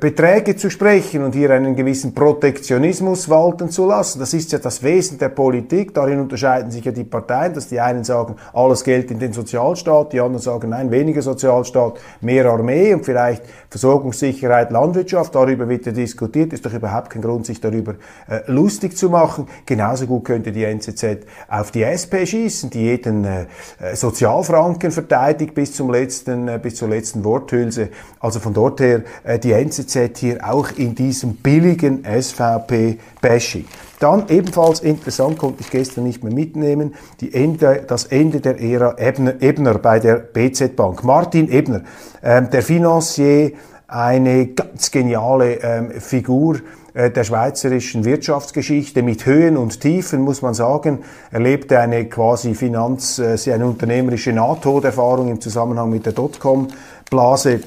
Beträge 0.00 0.56
zu 0.56 0.70
sprechen 0.70 1.24
und 1.24 1.34
hier 1.34 1.50
einen 1.50 1.76
gewissen 1.76 2.14
Protektionismus 2.14 3.28
walten 3.28 3.70
zu 3.70 3.86
lassen. 3.86 4.18
Das 4.18 4.34
ist 4.34 4.52
ja 4.52 4.58
das 4.58 4.82
Wesen 4.82 5.18
der 5.18 5.28
Politik. 5.28 5.94
Darin 5.94 6.20
unterscheiden 6.20 6.70
sich 6.70 6.84
ja 6.84 6.92
die 6.92 7.04
Parteien, 7.04 7.54
dass 7.54 7.68
die 7.68 7.80
einen 7.80 8.04
sagen, 8.04 8.36
alles 8.52 8.84
Geld 8.84 9.10
in 9.10 9.18
den 9.18 9.32
Sozialstaat, 9.32 10.12
die 10.12 10.20
anderen 10.20 10.42
sagen, 10.42 10.70
nein, 10.70 10.90
weniger 10.90 11.22
Sozialstaat, 11.22 11.98
mehr 12.20 12.46
Armee 12.46 12.94
und 12.94 13.04
vielleicht 13.04 13.42
Versorgungssicherheit, 13.70 14.70
Landwirtschaft. 14.70 15.34
Darüber 15.34 15.68
wird 15.68 15.86
ja 15.86 15.92
diskutiert. 15.92 16.52
Ist 16.52 16.64
doch 16.64 16.72
überhaupt 16.72 17.10
kein 17.10 17.22
Grund, 17.22 17.46
sich 17.46 17.60
darüber 17.60 17.94
äh, 18.28 18.40
lustig 18.46 18.96
zu 18.96 19.10
machen. 19.10 19.46
Genauso 19.66 20.06
gut 20.06 20.24
könnte 20.24 20.52
die 20.52 20.64
NZZ 20.64 21.26
auf 21.48 21.70
die 21.70 21.82
SP 21.84 22.26
schießen, 22.26 22.70
die 22.70 22.82
jeden 22.82 23.24
äh, 23.24 23.46
Sozialfranken 23.94 24.90
verteidigt 24.90 25.54
bis 25.54 25.74
zum 25.74 25.90
letzten, 25.90 26.48
äh, 26.48 26.58
bis 26.62 26.76
zur 26.76 26.88
letzten 26.88 27.24
Worthülse. 27.24 27.90
Also 28.20 28.40
von 28.48 28.54
dort 28.54 28.80
her 28.80 29.02
äh, 29.24 29.38
die 29.38 29.52
NZZ 29.52 30.16
hier 30.16 30.38
auch 30.48 30.70
in 30.76 30.94
diesem 30.94 31.34
billigen 31.36 32.04
SVP-Bashing. 32.04 33.66
Dann 33.98 34.24
ebenfalls 34.28 34.80
interessant, 34.80 35.38
konnte 35.38 35.60
ich 35.60 35.70
gestern 35.70 36.04
nicht 36.04 36.24
mehr 36.24 36.32
mitnehmen, 36.32 36.94
die 37.20 37.34
Ende, 37.34 37.84
das 37.86 38.06
Ende 38.06 38.40
der 38.40 38.58
Ära 38.60 38.96
Ebner, 38.96 39.34
Ebner 39.42 39.74
bei 39.74 39.98
der 39.98 40.14
BZ 40.14 40.76
Bank. 40.76 41.04
Martin 41.04 41.50
Ebner, 41.50 41.82
ähm, 42.22 42.48
der 42.50 42.62
Financier, 42.62 43.52
eine 43.86 44.48
ganz 44.48 44.90
geniale 44.90 45.54
ähm, 45.62 45.90
Figur 46.00 46.60
äh, 46.98 47.10
der 47.10 47.24
schweizerischen 47.24 48.04
Wirtschaftsgeschichte 48.04 49.02
mit 49.02 49.24
Höhen 49.24 49.56
und 49.56 49.80
Tiefen, 49.80 50.20
muss 50.22 50.42
man 50.42 50.52
sagen. 50.52 51.04
Er 51.30 51.40
lebte 51.40 51.78
eine 51.78 52.06
quasi 52.06 52.54
Finanz, 52.54 53.18
äh, 53.18 53.52
eine 53.52 53.66
unternehmerische 53.66 54.32
Nahtoderfahrung 54.32 55.28
im 55.28 55.40
Zusammenhang 55.40 55.90
mit 55.90 56.06
der 56.06 56.12
Dotcom-Blase 56.12 57.60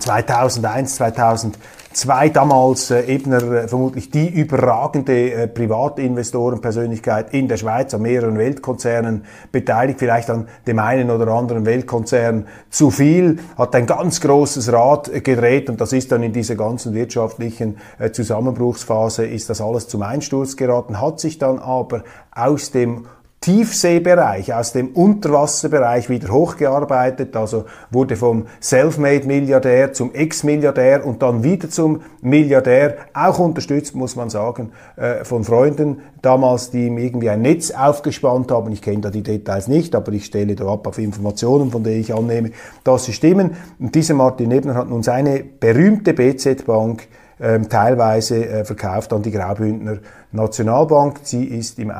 2001, 0.00 0.96
2002 0.96 2.28
damals 2.30 2.90
äh, 2.90 3.02
Ebner 3.02 3.42
äh, 3.42 3.68
vermutlich 3.68 4.10
die 4.10 4.28
überragende 4.28 5.32
äh, 5.32 5.48
Privatinvestorenpersönlichkeit 5.48 7.32
in 7.34 7.48
der 7.48 7.56
Schweiz, 7.56 7.94
an 7.94 8.02
mehreren 8.02 8.38
Weltkonzernen 8.38 9.24
beteiligt, 9.52 9.98
vielleicht 9.98 10.30
an 10.30 10.48
dem 10.66 10.78
einen 10.78 11.10
oder 11.10 11.28
anderen 11.28 11.66
Weltkonzern 11.66 12.46
zu 12.70 12.90
viel, 12.90 13.38
hat 13.58 13.74
ein 13.74 13.86
ganz 13.86 14.20
großes 14.20 14.72
Rad 14.72 15.08
äh, 15.08 15.20
gedreht 15.20 15.68
und 15.68 15.80
das 15.80 15.92
ist 15.92 16.12
dann 16.12 16.22
in 16.22 16.32
dieser 16.32 16.56
ganzen 16.56 16.94
wirtschaftlichen 16.94 17.78
äh, 17.98 18.10
Zusammenbruchsphase 18.10 19.26
ist 19.26 19.50
das 19.50 19.60
alles 19.60 19.88
zum 19.88 20.02
Einsturz 20.02 20.56
geraten, 20.56 21.00
hat 21.00 21.20
sich 21.20 21.38
dann 21.38 21.58
aber 21.58 22.04
aus 22.32 22.70
dem 22.70 23.06
Tiefseebereich, 23.40 24.52
aus 24.52 24.74
dem 24.74 24.88
Unterwasserbereich 24.88 26.10
wieder 26.10 26.28
hochgearbeitet, 26.28 27.34
also 27.36 27.64
wurde 27.90 28.16
vom 28.16 28.44
Selfmade-Milliardär 28.60 29.94
zum 29.94 30.12
Ex-Milliardär 30.12 31.06
und 31.06 31.22
dann 31.22 31.42
wieder 31.42 31.70
zum 31.70 32.02
Milliardär, 32.20 32.98
auch 33.14 33.38
unterstützt, 33.38 33.94
muss 33.94 34.14
man 34.14 34.28
sagen, 34.28 34.72
äh, 34.96 35.24
von 35.24 35.44
Freunden 35.44 36.02
damals, 36.20 36.70
die 36.70 36.88
ihm 36.88 36.98
irgendwie 36.98 37.30
ein 37.30 37.40
Netz 37.40 37.70
aufgespannt 37.70 38.50
haben. 38.50 38.72
Ich 38.72 38.82
kenne 38.82 39.00
da 39.00 39.10
die 39.10 39.22
Details 39.22 39.68
nicht, 39.68 39.94
aber 39.94 40.12
ich 40.12 40.26
stelle 40.26 40.54
da 40.54 40.66
ab 40.66 40.86
auf 40.86 40.98
Informationen, 40.98 41.70
von 41.70 41.82
denen 41.82 42.02
ich 42.02 42.14
annehme, 42.14 42.50
dass 42.84 43.06
sie 43.06 43.14
stimmen. 43.14 43.56
Und 43.78 43.94
dieser 43.94 44.12
Martin 44.12 44.50
Ebner 44.50 44.74
hat 44.74 44.90
nun 44.90 45.02
seine 45.02 45.42
berühmte 45.42 46.12
BZ-Bank 46.12 47.08
ähm, 47.40 47.68
teilweise 47.68 48.46
äh, 48.46 48.64
verkauft 48.64 49.12
an 49.12 49.22
die 49.22 49.30
Graubündner 49.30 49.98
Nationalbank. 50.32 51.20
Sie 51.22 51.44
ist 51.44 51.78
im 51.78 51.92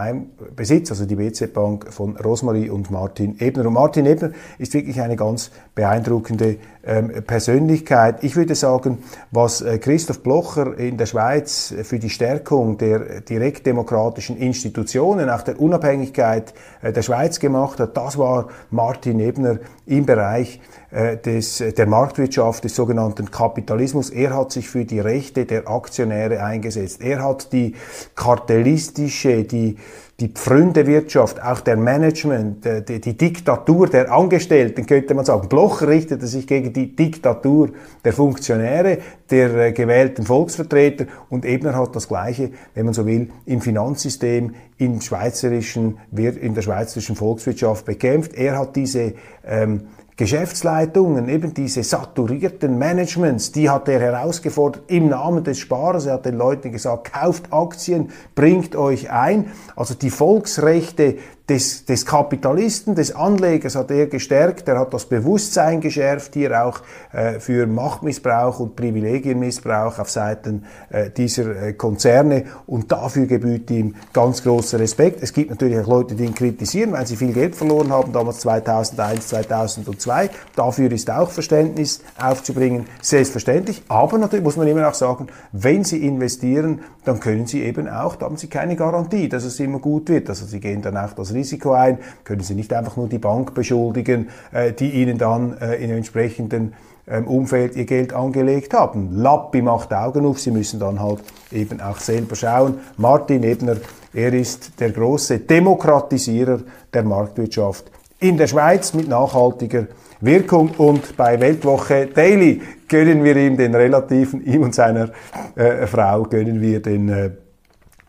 Besitz, 0.55 0.91
also 0.91 1.07
die 1.07 1.17
BZ 1.17 1.53
Bank 1.53 1.93
von 1.93 2.17
Rosmarie 2.17 2.71
und 2.71 2.91
Martin 2.91 3.37
Ebner. 3.41 3.67
Und 3.67 3.73
Martin 3.73 4.07
Ebner 4.07 4.31
ist 4.59 4.75
wirklich 4.75 5.01
eine 5.01 5.17
ganz 5.17 5.51
beeindruckende 5.75 6.57
Persönlichkeit. 6.83 8.25
Ich 8.25 8.37
würde 8.37 8.55
sagen, 8.55 8.99
was 9.31 9.61
äh, 9.61 9.79
Christoph 9.79 10.23
Blocher 10.23 10.79
in 10.79 10.97
der 10.97 11.07
Schweiz 11.07 11.75
für 11.83 11.99
die 11.99 12.09
Stärkung 12.09 12.79
der 12.79 13.21
direktdemokratischen 13.21 14.39
Institutionen, 14.39 15.29
auch 15.29 15.43
der 15.43 15.61
Unabhängigkeit 15.61 16.55
äh, 16.81 16.93
der 16.93 17.03
Schweiz 17.03 17.39
gemacht 17.39 17.81
hat, 17.81 17.97
das 17.97 18.17
war 18.17 18.49
Martin 18.71 19.21
Ebner 19.21 19.59
im 19.85 20.07
Bereich 20.07 20.61
äh, 20.91 21.19
des, 21.19 21.59
der 21.59 21.87
Marktwirtschaft, 21.87 22.65
des 22.65 22.75
sogenannten 22.75 23.31
Kapitalismus. 23.31 24.09
Er 24.09 24.35
hat 24.35 24.53
sich 24.53 24.69
für 24.69 24.87
die 24.87 25.01
Rechte 25.01 25.45
der 25.45 25.69
Aktionäre 25.69 26.43
eingesetzt. 26.43 27.03
Er 27.03 27.23
hat 27.23 27.53
die 27.53 27.75
kartellistische, 28.15 29.45
die, 29.45 29.77
die 30.21 30.29
Pfründewirtschaft, 30.29 31.43
auch 31.43 31.61
der 31.61 31.77
Management, 31.77 32.67
äh, 32.67 32.83
die, 32.83 33.01
die, 33.01 33.17
Diktatur 33.17 33.89
der 33.89 34.13
Angestellten, 34.13 34.87
könnte 34.87 35.15
man 35.15 35.25
sagen. 35.25 35.49
Bloch 35.49 35.81
richtete 35.81 36.27
sich 36.27 36.47
gegen 36.47 36.73
die 36.73 36.95
Diktatur 36.95 37.71
der 38.05 38.13
Funktionäre, 38.13 38.99
der 39.31 39.55
äh, 39.55 39.73
gewählten 39.73 40.25
Volksvertreter 40.25 41.07
und 41.31 41.47
Ebner 41.47 41.75
hat 41.75 41.97
das 41.97 42.07
Gleiche, 42.07 42.51
wenn 42.75 42.85
man 42.85 42.95
so 42.95 43.07
will, 43.07 43.31
im 43.47 43.63
Finanzsystem, 43.63 44.55
im 44.77 45.01
schweizerischen, 45.01 45.99
in 46.13 46.55
der 46.55 46.63
schweizerischen 46.63 47.17
Volkswirtschaft 47.17 47.87
bekämpft. 47.87 48.35
Er 48.35 48.59
hat 48.59 48.77
diese 48.77 49.15
ähm, 49.47 49.83
Geschäftsleitungen, 50.21 51.31
eben 51.31 51.55
diese 51.55 51.83
saturierten 51.83 52.79
Managements, 52.79 53.53
die 53.53 53.71
hat 53.71 53.89
er 53.89 54.01
herausgefordert 54.01 54.83
im 54.89 55.09
Namen 55.09 55.45
des 55.45 55.59
Sparers. 55.59 56.05
Er 56.05 56.13
hat 56.13 56.27
den 56.27 56.37
Leuten 56.37 56.73
gesagt, 56.73 57.11
kauft 57.15 57.51
Aktien, 57.51 58.11
bringt 58.35 58.77
euch 58.77 59.11
ein. 59.11 59.51
Also 59.77 59.95
die 59.95 60.11
Volksrechte 60.11 61.17
des, 61.51 61.85
des 61.85 62.07
Kapitalisten, 62.07 62.95
des 62.95 63.13
Anlegers 63.13 63.75
hat 63.75 63.91
er 63.91 64.07
gestärkt, 64.07 64.69
er 64.69 64.79
hat 64.79 64.95
das 64.95 65.07
Bewusstsein 65.07 65.81
geschärft, 65.81 66.35
hier 66.35 66.65
auch 66.65 66.81
äh, 67.13 67.41
für 67.41 67.67
Machtmissbrauch 67.67 68.61
und 68.61 68.77
Privilegienmissbrauch 68.77 69.99
auf 69.99 70.09
Seiten 70.09 70.65
äh, 70.91 71.11
dieser 71.11 71.61
äh, 71.61 71.73
Konzerne 71.73 72.45
und 72.69 72.93
dafür 72.93 73.27
gebührt 73.27 73.69
ihm 73.73 73.97
ganz 74.13 74.45
großer 74.45 74.79
Respekt. 74.79 75.25
Es 75.25 75.33
gibt 75.33 75.51
natürlich 75.51 75.77
auch 75.81 75.89
Leute, 75.89 76.15
die 76.15 76.25
ihn 76.25 76.37
kritisieren, 76.37 76.93
weil 76.93 77.05
sie 77.05 77.17
viel 77.17 77.33
Geld 77.33 77.57
verloren 77.57 77.91
haben, 77.91 78.13
damals 78.13 78.39
2001, 78.39 79.27
2002. 79.27 80.31
Dafür 80.55 80.93
ist 80.93 81.11
auch 81.11 81.31
Verständnis 81.31 82.01
aufzubringen, 82.17 82.87
selbstverständlich. 83.03 83.83
Aber 83.89 84.19
natürlich 84.19 84.45
muss 84.45 84.57
man 84.57 84.69
immer 84.69 84.89
auch 84.89 84.95
sagen, 84.95 85.27
wenn 85.51 85.83
sie 85.83 86.07
investieren, 86.07 86.83
dann 87.05 87.19
können 87.19 87.47
sie 87.47 87.63
eben 87.65 87.89
auch, 87.89 88.15
da 88.15 88.27
haben 88.27 88.37
sie 88.37 88.47
keine 88.47 88.77
Garantie, 88.77 89.29
dass 89.29 89.43
es 89.43 89.59
immer 89.59 89.81
gut 89.81 90.11
wird. 90.11 90.29
Also 90.29 90.47
sie 90.47 90.61
gehen 90.61 90.81
dann 90.81 90.97
auch 90.97 91.13
das 91.15 91.33
Risiko 91.33 91.40
ein, 91.73 91.99
können 92.25 92.43
Sie 92.43 92.55
nicht 92.55 92.73
einfach 92.73 92.97
nur 92.97 93.09
die 93.09 93.19
Bank 93.19 93.55
beschuldigen, 93.55 94.29
äh, 94.53 94.73
die 94.73 94.91
Ihnen 94.91 95.19
dann 95.19 95.57
äh, 95.59 95.77
in 95.77 95.91
entsprechenden 95.91 96.75
ähm, 97.09 97.27
Umfeld 97.27 97.77
ihr 97.77 97.87
Geld 97.87 98.13
angelegt 98.13 98.73
haben. 98.73 99.17
Lappi 99.17 99.63
macht 99.63 99.93
Augen 99.93 100.25
auf, 100.27 100.39
Sie 100.39 100.51
müssen 100.51 100.79
dann 100.79 101.01
halt 101.01 101.21
eben 101.51 101.81
auch 101.81 101.99
selber 101.99 102.37
schauen. 102.37 102.79
Martin 102.97 103.43
Ebner, 103.43 103.77
er 104.13 104.33
ist 104.33 104.79
der 104.81 104.91
große 104.91 105.41
Demokratisierer 105.41 106.61
der 106.93 107.03
Marktwirtschaft 107.03 107.91
in 108.21 108.37
der 108.37 108.47
Schweiz 108.47 108.93
mit 108.93 109.09
nachhaltiger 109.09 109.87
Wirkung 110.21 110.71
und 110.77 111.17
bei 111.17 111.41
Weltwoche 111.41 112.07
Daily 112.07 112.61
gönnen 112.89 113.25
wir 113.25 113.37
ihm 113.37 113.57
den 113.57 113.75
relativen, 113.75 114.45
ihm 114.45 114.63
und 114.63 114.75
seiner 114.75 115.09
äh, 115.57 115.87
Frau 115.87 116.25
gönnen 116.25 116.61
wir 116.61 116.83
den, 116.83 117.09
äh, 117.09 117.31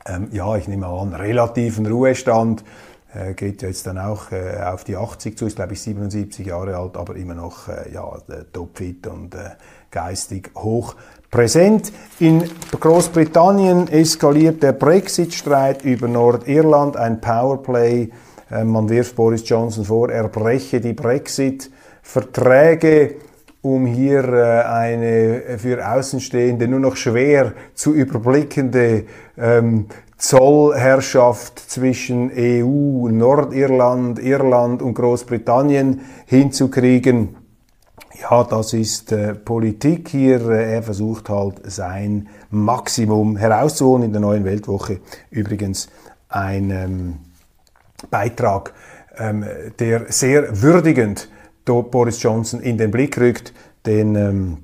ähm, 0.05 0.27
ja, 0.31 0.55
ich 0.57 0.67
nehme 0.67 0.87
an, 0.87 1.13
relativen 1.13 1.85
Ruhestand 1.85 2.63
äh, 3.13 3.33
geht 3.33 3.61
jetzt 3.61 3.87
dann 3.87 3.97
auch 3.97 4.31
äh, 4.31 4.61
auf 4.63 4.85
die 4.85 4.95
80 4.95 5.37
zu, 5.37 5.45
ist 5.45 5.57
glaube 5.57 5.73
ich 5.73 5.81
77 5.81 6.47
Jahre 6.47 6.77
alt, 6.77 6.95
aber 6.95 7.17
immer 7.17 7.33
noch 7.33 7.67
äh, 7.67 7.91
ja, 7.93 8.09
topfit 8.53 9.05
und 9.07 9.35
geistig 9.89 10.51
hoch 10.57 10.95
präsent. 11.29 11.91
In 12.19 12.49
Großbritannien 12.79 13.89
eskaliert 13.89 14.63
der 14.63 14.71
Brexit-Streit 14.71 15.83
über 15.83 16.07
Nordirland, 16.07 16.95
ein 16.95 17.19
Powerplay. 17.19 18.09
Man 18.49 18.89
wirft 18.89 19.15
Boris 19.15 19.47
Johnson 19.47 19.85
vor, 19.85 20.09
er 20.09 20.27
breche 20.27 20.81
die 20.81 20.93
Brexit-Verträge 20.93 23.15
um 23.61 23.85
hier 23.85 24.65
eine 24.67 25.57
für 25.57 25.87
Außenstehende 25.87 26.67
nur 26.67 26.79
noch 26.79 26.95
schwer 26.95 27.53
zu 27.75 27.93
überblickende 27.93 29.05
ähm, 29.37 29.85
Zollherrschaft 30.21 31.57
zwischen 31.59 32.31
EU, 32.31 33.09
Nordirland, 33.09 34.19
Irland 34.19 34.83
und 34.83 34.93
Großbritannien 34.93 36.01
hinzukriegen. 36.27 37.37
Ja, 38.21 38.43
das 38.43 38.73
ist 38.73 39.11
äh, 39.11 39.33
Politik 39.33 40.09
hier. 40.09 40.47
Äh, 40.47 40.75
er 40.75 40.83
versucht 40.83 41.27
halt 41.27 41.61
sein 41.63 42.29
Maximum 42.51 43.35
herauszuholen 43.35 44.03
in 44.03 44.11
der 44.11 44.21
neuen 44.21 44.45
Weltwoche. 44.45 44.99
Übrigens 45.31 45.89
ein 46.29 46.69
ähm, 46.69 47.17
Beitrag, 48.11 48.75
ähm, 49.17 49.43
der 49.79 50.11
sehr 50.11 50.61
würdigend 50.61 51.29
Boris 51.65 52.21
Johnson 52.21 52.59
in 52.59 52.77
den 52.77 52.91
Blick 52.91 53.17
rückt, 53.17 53.53
denn 53.87 54.15
ähm, 54.15 54.57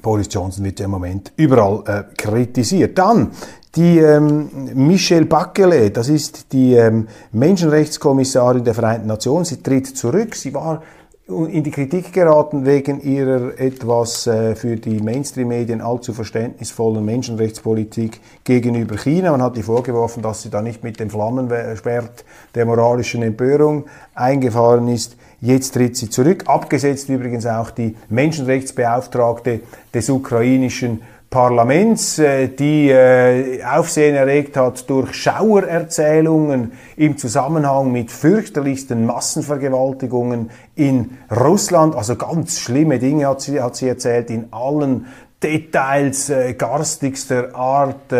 Boris 0.00 0.28
Johnson 0.30 0.64
wird 0.64 0.80
ja 0.80 0.86
im 0.86 0.92
Moment 0.92 1.32
überall 1.36 1.82
äh, 1.86 2.14
kritisiert. 2.16 2.96
Dann 2.96 3.32
die 3.74 3.98
ähm, 3.98 4.50
Michelle 4.74 5.26
Bachelet, 5.26 5.96
das 5.96 6.08
ist 6.08 6.52
die 6.52 6.74
ähm, 6.74 7.08
Menschenrechtskommissarin 7.32 8.64
der 8.64 8.74
Vereinten 8.74 9.06
Nationen, 9.06 9.44
sie 9.44 9.62
tritt 9.62 9.86
zurück. 9.96 10.34
Sie 10.34 10.52
war 10.52 10.82
in 11.26 11.62
die 11.62 11.70
Kritik 11.70 12.12
geraten 12.12 12.66
wegen 12.66 13.00
ihrer 13.00 13.58
etwas 13.58 14.26
äh, 14.26 14.54
für 14.54 14.76
die 14.76 15.00
Mainstream-Medien 15.00 15.80
allzu 15.80 16.12
verständnisvollen 16.12 17.04
Menschenrechtspolitik 17.04 18.20
gegenüber 18.44 18.96
China. 18.96 19.30
Man 19.30 19.42
hat 19.42 19.56
ihr 19.56 19.64
vorgeworfen, 19.64 20.22
dass 20.22 20.42
sie 20.42 20.50
da 20.50 20.60
nicht 20.60 20.82
mit 20.84 21.00
dem 21.00 21.08
Flammenschwert 21.08 22.24
der 22.54 22.66
moralischen 22.66 23.22
Empörung 23.22 23.84
eingefahren 24.14 24.88
ist. 24.88 25.16
Jetzt 25.40 25.74
tritt 25.74 25.96
sie 25.96 26.10
zurück, 26.10 26.44
abgesetzt 26.46 27.08
übrigens 27.08 27.46
auch 27.46 27.70
die 27.70 27.96
Menschenrechtsbeauftragte 28.10 29.60
des 29.94 30.10
ukrainischen 30.10 31.02
Parlaments, 31.32 32.18
äh, 32.18 32.48
die 32.48 32.90
äh, 32.90 33.64
Aufsehen 33.64 34.14
erregt 34.14 34.56
hat 34.58 34.88
durch 34.88 35.14
Schauererzählungen 35.14 36.72
im 36.96 37.16
Zusammenhang 37.16 37.90
mit 37.90 38.12
fürchterlichsten 38.12 39.06
Massenvergewaltigungen 39.06 40.50
in 40.76 41.16
Russland. 41.34 41.96
Also 41.96 42.16
ganz 42.16 42.60
schlimme 42.60 42.98
Dinge 42.98 43.26
hat 43.26 43.40
sie, 43.40 43.60
hat 43.62 43.76
sie 43.76 43.88
erzählt 43.88 44.30
in 44.30 44.48
allen 44.52 45.06
Details 45.42 46.28
äh, 46.28 46.52
garstigster 46.52 47.56
Art. 47.56 48.12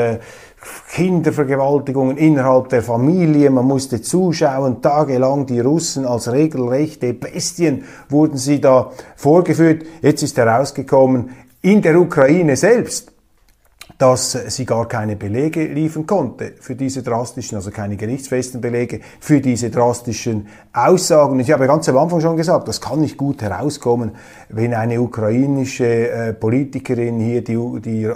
Kindervergewaltigungen 0.92 2.16
innerhalb 2.16 2.68
der 2.68 2.82
Familie, 2.82 3.50
man 3.50 3.66
musste 3.66 4.00
zuschauen, 4.00 4.80
tagelang 4.80 5.46
die 5.46 5.58
Russen 5.58 6.06
als 6.06 6.30
regelrechte 6.30 7.14
Bestien 7.14 7.84
wurden 8.08 8.36
sie 8.36 8.60
da 8.60 8.92
vorgeführt. 9.16 9.84
Jetzt 10.02 10.22
ist 10.22 10.36
herausgekommen, 10.36 11.30
in 11.62 11.80
der 11.80 11.98
Ukraine 11.98 12.56
selbst, 12.56 13.12
dass 13.98 14.32
sie 14.32 14.64
gar 14.64 14.88
keine 14.88 15.14
Belege 15.14 15.64
liefern 15.64 16.06
konnte 16.06 16.54
für 16.58 16.74
diese 16.74 17.04
drastischen, 17.04 17.56
also 17.56 17.70
keine 17.70 17.96
gerichtsfesten 17.96 18.60
Belege 18.60 19.00
für 19.20 19.40
diese 19.40 19.70
drastischen 19.70 20.48
Aussagen. 20.72 21.38
Ich 21.38 21.52
habe 21.52 21.68
ganz 21.68 21.88
am 21.88 21.98
Anfang 21.98 22.20
schon 22.20 22.36
gesagt, 22.36 22.66
das 22.66 22.80
kann 22.80 23.00
nicht 23.00 23.16
gut 23.16 23.42
herauskommen, 23.42 24.12
wenn 24.48 24.74
eine 24.74 25.00
ukrainische 25.00 26.10
äh, 26.10 26.32
Politikerin 26.32 27.20
hier 27.20 27.44
die, 27.44 27.80
die, 27.80 28.10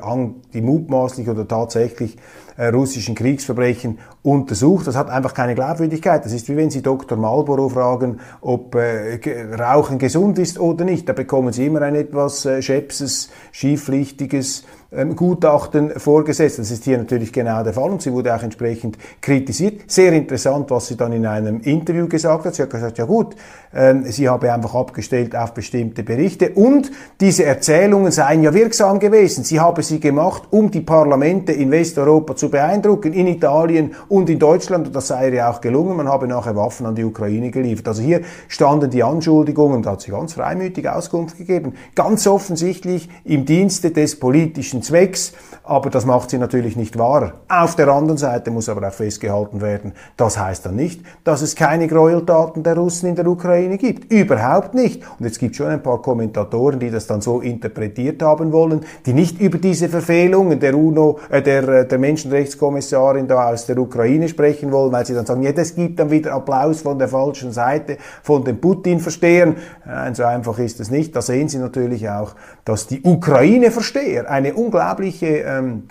die 0.52 0.60
mutmaßlich 0.60 1.28
oder 1.28 1.46
tatsächlich 1.46 2.16
russischen 2.58 3.14
Kriegsverbrechen 3.14 3.98
untersucht. 4.22 4.86
Das 4.86 4.96
hat 4.96 5.10
einfach 5.10 5.34
keine 5.34 5.54
Glaubwürdigkeit. 5.54 6.24
Das 6.24 6.32
ist 6.32 6.48
wie 6.48 6.56
wenn 6.56 6.70
Sie 6.70 6.82
Dr. 6.82 7.18
Marlborough 7.18 7.72
fragen, 7.72 8.20
ob 8.40 8.74
äh, 8.74 9.18
Rauchen 9.54 9.98
gesund 9.98 10.38
ist 10.38 10.58
oder 10.58 10.84
nicht. 10.84 11.08
Da 11.08 11.12
bekommen 11.12 11.52
Sie 11.52 11.66
immer 11.66 11.82
ein 11.82 11.94
etwas 11.94 12.44
äh, 12.46 12.62
schepses, 12.62 13.30
schieflichtiges 13.52 14.64
Gutachten 14.90 15.90
vorgesetzt. 15.98 16.58
Das 16.58 16.70
ist 16.70 16.84
hier 16.84 16.96
natürlich 16.96 17.32
genau 17.32 17.62
der 17.64 17.72
Fall 17.72 17.90
und 17.90 18.02
sie 18.02 18.12
wurde 18.12 18.34
auch 18.34 18.42
entsprechend 18.42 18.96
kritisiert. 19.20 19.82
Sehr 19.90 20.12
interessant, 20.12 20.70
was 20.70 20.86
sie 20.86 20.96
dann 20.96 21.12
in 21.12 21.26
einem 21.26 21.60
Interview 21.60 22.06
gesagt 22.06 22.44
hat. 22.44 22.54
Sie 22.54 22.62
hat 22.62 22.70
gesagt, 22.70 22.96
ja 22.98 23.04
gut, 23.04 23.34
ähm, 23.74 24.04
sie 24.04 24.28
habe 24.28 24.52
einfach 24.52 24.74
abgestellt 24.74 25.34
auf 25.36 25.54
bestimmte 25.54 26.02
Berichte 26.02 26.50
und 26.50 26.90
diese 27.20 27.44
Erzählungen 27.44 28.12
seien 28.12 28.42
ja 28.42 28.54
wirksam 28.54 29.00
gewesen. 29.00 29.44
Sie 29.44 29.60
habe 29.60 29.82
sie 29.82 30.00
gemacht, 30.00 30.44
um 30.50 30.70
die 30.70 30.80
Parlamente 30.80 31.52
in 31.52 31.70
Westeuropa 31.70 32.36
zu 32.36 32.48
beeindrucken, 32.48 33.12
in 33.12 33.26
Italien 33.26 33.94
und 34.08 34.30
in 34.30 34.38
Deutschland 34.38 34.86
und 34.86 34.96
das 34.96 35.08
sei 35.08 35.28
ihr 35.28 35.34
ja 35.34 35.50
auch 35.50 35.60
gelungen. 35.60 35.96
Man 35.96 36.08
habe 36.08 36.26
nachher 36.26 36.56
Waffen 36.56 36.86
an 36.86 36.94
die 36.94 37.04
Ukraine 37.04 37.50
geliefert. 37.50 37.88
Also 37.88 38.02
hier 38.02 38.22
standen 38.48 38.90
die 38.90 39.02
Anschuldigungen, 39.02 39.82
da 39.82 39.92
hat 39.92 40.02
sie 40.02 40.12
ganz 40.12 40.32
freimütig 40.32 40.88
Auskunft 40.88 41.36
gegeben, 41.36 41.74
ganz 41.94 42.26
offensichtlich 42.26 43.08
im 43.24 43.44
Dienste 43.44 43.90
des 43.90 44.18
politischen 44.18 44.75
Zwecks, 44.82 45.32
aber 45.64 45.90
das 45.90 46.06
macht 46.06 46.30
sie 46.30 46.38
natürlich 46.38 46.76
nicht 46.76 46.98
wahrer. 46.98 47.32
Auf 47.48 47.76
der 47.76 47.88
anderen 47.88 48.18
Seite 48.18 48.50
muss 48.50 48.68
aber 48.68 48.86
auch 48.86 48.92
festgehalten 48.92 49.60
werden, 49.60 49.92
das 50.16 50.38
heißt 50.38 50.66
dann 50.66 50.76
nicht, 50.76 51.00
dass 51.24 51.42
es 51.42 51.56
keine 51.56 51.88
Gräueltaten 51.88 52.62
der 52.62 52.76
Russen 52.76 53.08
in 53.08 53.16
der 53.16 53.26
Ukraine 53.26 53.78
gibt. 53.78 54.12
Überhaupt 54.12 54.74
nicht. 54.74 55.02
Und 55.18 55.26
jetzt 55.26 55.38
gibt 55.38 55.52
es 55.52 55.56
schon 55.58 55.66
ein 55.66 55.82
paar 55.82 56.00
Kommentatoren, 56.02 56.78
die 56.78 56.90
das 56.90 57.06
dann 57.06 57.20
so 57.20 57.40
interpretiert 57.40 58.22
haben 58.22 58.52
wollen, 58.52 58.84
die 59.04 59.12
nicht 59.12 59.40
über 59.40 59.58
diese 59.58 59.88
Verfehlungen 59.88 60.60
der 60.60 60.76
UNO, 60.76 61.18
äh, 61.30 61.42
der, 61.42 61.68
äh, 61.68 61.88
der 61.88 61.98
Menschenrechtskommissarin 61.98 63.26
da 63.26 63.50
aus 63.50 63.66
der 63.66 63.78
Ukraine 63.78 64.28
sprechen 64.28 64.72
wollen, 64.72 64.92
weil 64.92 65.06
sie 65.06 65.14
dann 65.14 65.26
sagen, 65.26 65.42
ja, 65.42 65.52
das 65.52 65.74
gibt 65.74 65.98
dann 65.98 66.10
wieder 66.10 66.32
Applaus 66.32 66.82
von 66.82 66.98
der 66.98 67.08
falschen 67.08 67.52
Seite, 67.52 67.98
von 68.22 68.44
den 68.44 68.60
Putin-Verstehern. 68.60 69.56
Nein, 69.84 70.14
so 70.14 70.24
einfach 70.24 70.58
ist 70.58 70.80
es 70.80 70.90
nicht. 70.90 71.14
Da 71.16 71.22
sehen 71.22 71.48
Sie 71.48 71.58
natürlich 71.58 72.08
auch, 72.08 72.34
dass 72.64 72.86
die 72.86 73.02
Ukraine-Versteher 73.02 74.30
eine 74.30 74.54
unglaubliche 74.66 75.26
ähm, 75.26 75.84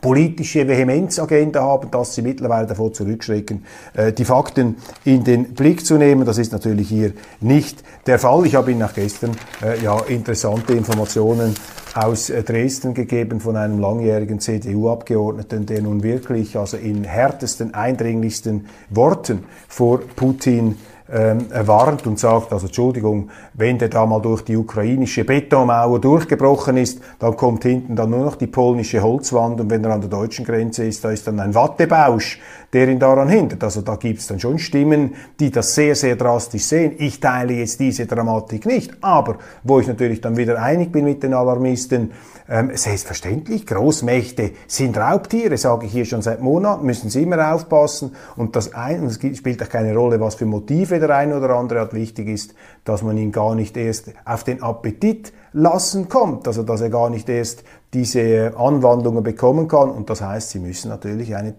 politische 0.00 0.68
Vehemenzagenda 0.68 1.62
haben, 1.62 1.90
dass 1.90 2.14
sie 2.14 2.22
mittlerweile 2.22 2.66
davor 2.66 2.92
zurückschrecken, 2.92 3.64
äh, 3.94 4.12
die 4.12 4.24
Fakten 4.24 4.76
in 5.04 5.24
den 5.24 5.54
Blick 5.54 5.84
zu 5.84 5.96
nehmen. 5.96 6.24
Das 6.24 6.38
ist 6.38 6.52
natürlich 6.52 6.88
hier 6.88 7.12
nicht 7.40 7.82
der 8.06 8.18
Fall. 8.18 8.46
Ich 8.46 8.54
habe 8.54 8.70
Ihnen 8.70 8.82
auch 8.82 8.94
gestern 8.94 9.32
äh, 9.62 9.82
ja, 9.82 9.98
interessante 10.00 10.74
Informationen 10.74 11.54
aus 11.94 12.30
äh, 12.30 12.42
Dresden 12.42 12.94
gegeben 12.94 13.40
von 13.40 13.56
einem 13.56 13.80
langjährigen 13.80 14.40
CDU-Abgeordneten, 14.40 15.66
der 15.66 15.82
nun 15.82 16.02
wirklich 16.02 16.56
also 16.56 16.76
in 16.76 17.04
härtesten, 17.04 17.74
eindringlichsten 17.74 18.66
Worten 18.90 19.44
vor 19.68 20.00
Putin 20.00 20.76
ähm, 21.10 21.46
warnt 21.50 22.06
und 22.06 22.18
sagt, 22.18 22.52
also 22.52 22.66
Entschuldigung, 22.66 23.30
wenn 23.54 23.78
der 23.78 23.88
da 23.88 24.04
mal 24.04 24.20
durch 24.20 24.42
die 24.42 24.56
ukrainische 24.56 25.24
Betonmauer 25.24 26.00
durchgebrochen 26.00 26.76
ist, 26.76 27.00
dann 27.18 27.36
kommt 27.36 27.64
hinten 27.64 27.96
dann 27.96 28.10
nur 28.10 28.24
noch 28.24 28.36
die 28.36 28.46
polnische 28.46 29.02
Holzwand 29.02 29.60
und 29.60 29.70
wenn 29.70 29.84
er 29.84 29.92
an 29.92 30.00
der 30.00 30.10
deutschen 30.10 30.44
Grenze 30.44 30.84
ist, 30.84 31.04
da 31.04 31.10
ist 31.10 31.26
dann 31.26 31.40
ein 31.40 31.54
Wattebausch, 31.54 32.40
der 32.72 32.88
ihn 32.88 32.98
daran 32.98 33.28
hindert. 33.28 33.64
Also 33.64 33.80
da 33.80 33.96
gibt 33.96 34.20
es 34.20 34.26
dann 34.26 34.40
schon 34.40 34.58
Stimmen, 34.58 35.14
die 35.40 35.50
das 35.50 35.74
sehr, 35.74 35.94
sehr 35.94 36.16
drastisch 36.16 36.64
sehen. 36.64 36.94
Ich 36.98 37.20
teile 37.20 37.54
jetzt 37.54 37.80
diese 37.80 38.06
Dramatik 38.06 38.66
nicht, 38.66 38.92
aber 39.00 39.38
wo 39.62 39.80
ich 39.80 39.86
natürlich 39.86 40.20
dann 40.20 40.36
wieder 40.36 40.60
einig 40.60 40.92
bin 40.92 41.04
mit 41.04 41.22
den 41.22 41.34
Alarmisten, 41.34 42.12
ähm, 42.50 42.70
selbstverständlich, 42.74 43.66
Großmächte 43.66 44.52
sind 44.66 44.96
Raubtiere, 44.96 45.58
sage 45.58 45.84
ich 45.84 45.92
hier 45.92 46.06
schon 46.06 46.22
seit 46.22 46.40
Monaten, 46.40 46.86
müssen 46.86 47.10
sie 47.10 47.24
immer 47.24 47.54
aufpassen. 47.54 48.12
Und 48.36 48.56
das 48.56 48.72
ein, 48.72 49.02
und 49.02 49.08
es 49.08 49.36
spielt 49.36 49.62
auch 49.62 49.68
keine 49.68 49.94
Rolle, 49.94 50.18
was 50.18 50.34
für 50.36 50.46
Motive 50.46 50.98
der 50.98 51.10
eine 51.10 51.36
oder 51.36 51.50
andere 51.50 51.80
hat. 51.80 51.92
Wichtig 51.92 52.28
ist, 52.28 52.54
dass 52.84 53.02
man 53.02 53.18
ihn 53.18 53.32
gar 53.32 53.54
nicht 53.54 53.76
erst 53.76 54.12
auf 54.24 54.44
den 54.44 54.62
Appetit 54.62 55.32
lassen 55.52 56.08
kommt, 56.08 56.46
also 56.46 56.62
dass 56.62 56.80
er 56.80 56.88
gar 56.88 57.10
nicht 57.10 57.28
erst 57.28 57.64
diese 57.92 58.54
Anwandlungen 58.56 59.22
bekommen 59.22 59.68
kann. 59.68 59.90
Und 59.90 60.08
das 60.08 60.22
heißt, 60.22 60.50
sie 60.50 60.58
müssen 60.58 60.88
natürlich 60.88 61.36
eine 61.36 61.54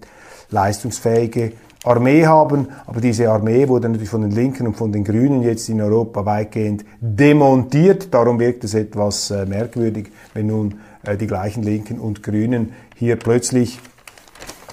leistungsfähige 0.52 1.54
Armee 1.84 2.26
haben, 2.26 2.68
aber 2.88 3.00
diese 3.00 3.30
Armee 3.32 3.68
wurde 3.70 3.88
natürlich 3.88 4.10
von 4.10 4.22
den 4.22 4.32
Linken 4.32 4.68
und 4.68 4.76
von 4.76 4.92
den 4.92 5.06
Grünen 5.06 5.44
jetzt 5.44 5.70
in 5.70 5.80
Europa 5.82 6.26
weitgehend 6.26 6.84
demontiert. 7.00 8.14
Darum 8.14 8.40
wirkt 8.40 8.66
es 8.66 8.74
etwas 8.74 9.32
äh, 9.32 9.46
merkwürdig, 9.46 10.12
wenn 10.34 10.48
nun 10.48 10.80
äh, 11.04 11.16
die 11.16 11.28
gleichen 11.28 11.64
Linken 11.64 12.00
und 12.00 12.22
Grünen 12.22 12.74
hier 12.96 13.16
plötzlich 13.16 13.80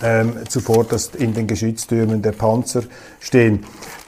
ähm, 0.02 0.32
zuvorderst 0.48 1.14
in 1.14 1.32
den 1.32 1.46
Geschütztürmen 1.46 2.22
der 2.22 2.32
Panzer 2.32 2.82
stehen. 3.20 3.64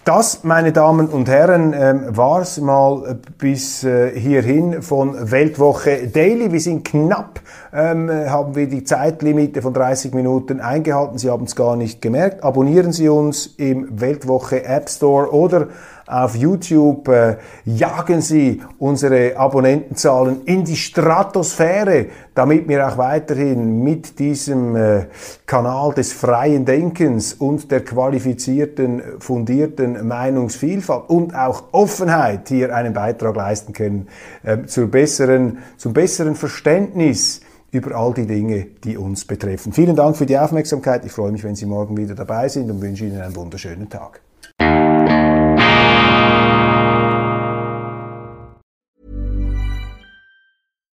Das, 0.09 0.43
meine 0.43 0.73
Damen 0.73 1.09
und 1.09 1.29
Herren, 1.29 1.75
ähm, 1.79 2.17
war 2.17 2.41
es 2.41 2.59
mal 2.59 3.05
äh, 3.11 3.15
bis 3.37 3.85
äh, 3.85 4.19
hierhin 4.19 4.81
von 4.81 5.31
Weltwoche 5.31 6.09
Daily. 6.09 6.51
Wir 6.51 6.61
sind 6.61 6.83
knapp, 6.83 7.41
ähm, 7.75 8.11
haben 8.11 8.55
wir 8.55 8.71
die 8.71 8.85
Zeitlimite 8.85 9.61
von 9.61 9.75
30 9.75 10.15
Minuten 10.15 10.61
eingehalten. 10.61 11.19
Sie 11.19 11.29
haben 11.29 11.45
es 11.45 11.55
gar 11.55 11.77
nicht 11.77 12.01
gemerkt. 12.01 12.43
Abonnieren 12.43 12.93
Sie 12.93 13.11
uns 13.11 13.49
im 13.59 14.01
Weltwoche 14.01 14.65
App 14.65 14.89
Store 14.89 15.31
oder 15.31 15.67
auf 16.09 16.35
YouTube. 16.35 17.09
Äh, 17.09 17.37
jagen 17.65 18.21
Sie 18.21 18.63
unsere 18.79 19.37
Abonnentenzahlen 19.37 20.43
in 20.45 20.65
die 20.65 20.77
Stratosphäre, 20.77 22.07
damit 22.35 22.69
wir 22.69 22.89
auch 22.89 22.99
weiterhin 22.99 23.83
mit 23.83 24.19
diesem 24.19 24.75
äh, 24.75 25.07
Kanal 25.47 25.93
des 25.95 26.13
freien 26.13 26.65
Denkens 26.65 27.35
und 27.35 27.71
der 27.71 27.85
qualifizierten, 27.85 29.03
fundierten 29.19 30.07
Meinungsvielfalt 30.07 31.09
und 31.09 31.35
auch 31.35 31.65
Offenheit 31.73 32.49
hier 32.49 32.75
einen 32.75 32.95
Beitrag 32.95 33.37
leisten 33.37 33.73
können 33.73 34.09
äh, 34.43 34.65
zur 34.65 34.89
besseren, 34.89 35.59
zum 35.77 35.93
besseren 35.93 36.35
Verständnis 36.35 37.43
über 37.71 37.95
all 37.95 38.15
die 38.15 38.27
Dinge, 38.27 38.67
die 38.83 38.97
uns 38.97 39.25
betreffen. 39.25 39.73
Vielen 39.73 39.95
Dank 39.95 40.17
für 40.17 40.27
die 40.27 40.39
Aufmerksamkeit. 40.39 41.05
Ich 41.05 41.13
freue 41.13 41.33
mich, 41.33 41.45
wenn 41.45 41.55
Sie 41.55 41.67
morgen 41.67 41.97
wieder 41.97 42.15
dabei 42.15 42.49
sind 42.49 42.71
und 42.71 42.81
wünsche 42.81 43.05
Ihnen 43.05 43.21
einen 43.21 43.37
wunderschönen 43.37 43.89
Tag. 43.91 44.23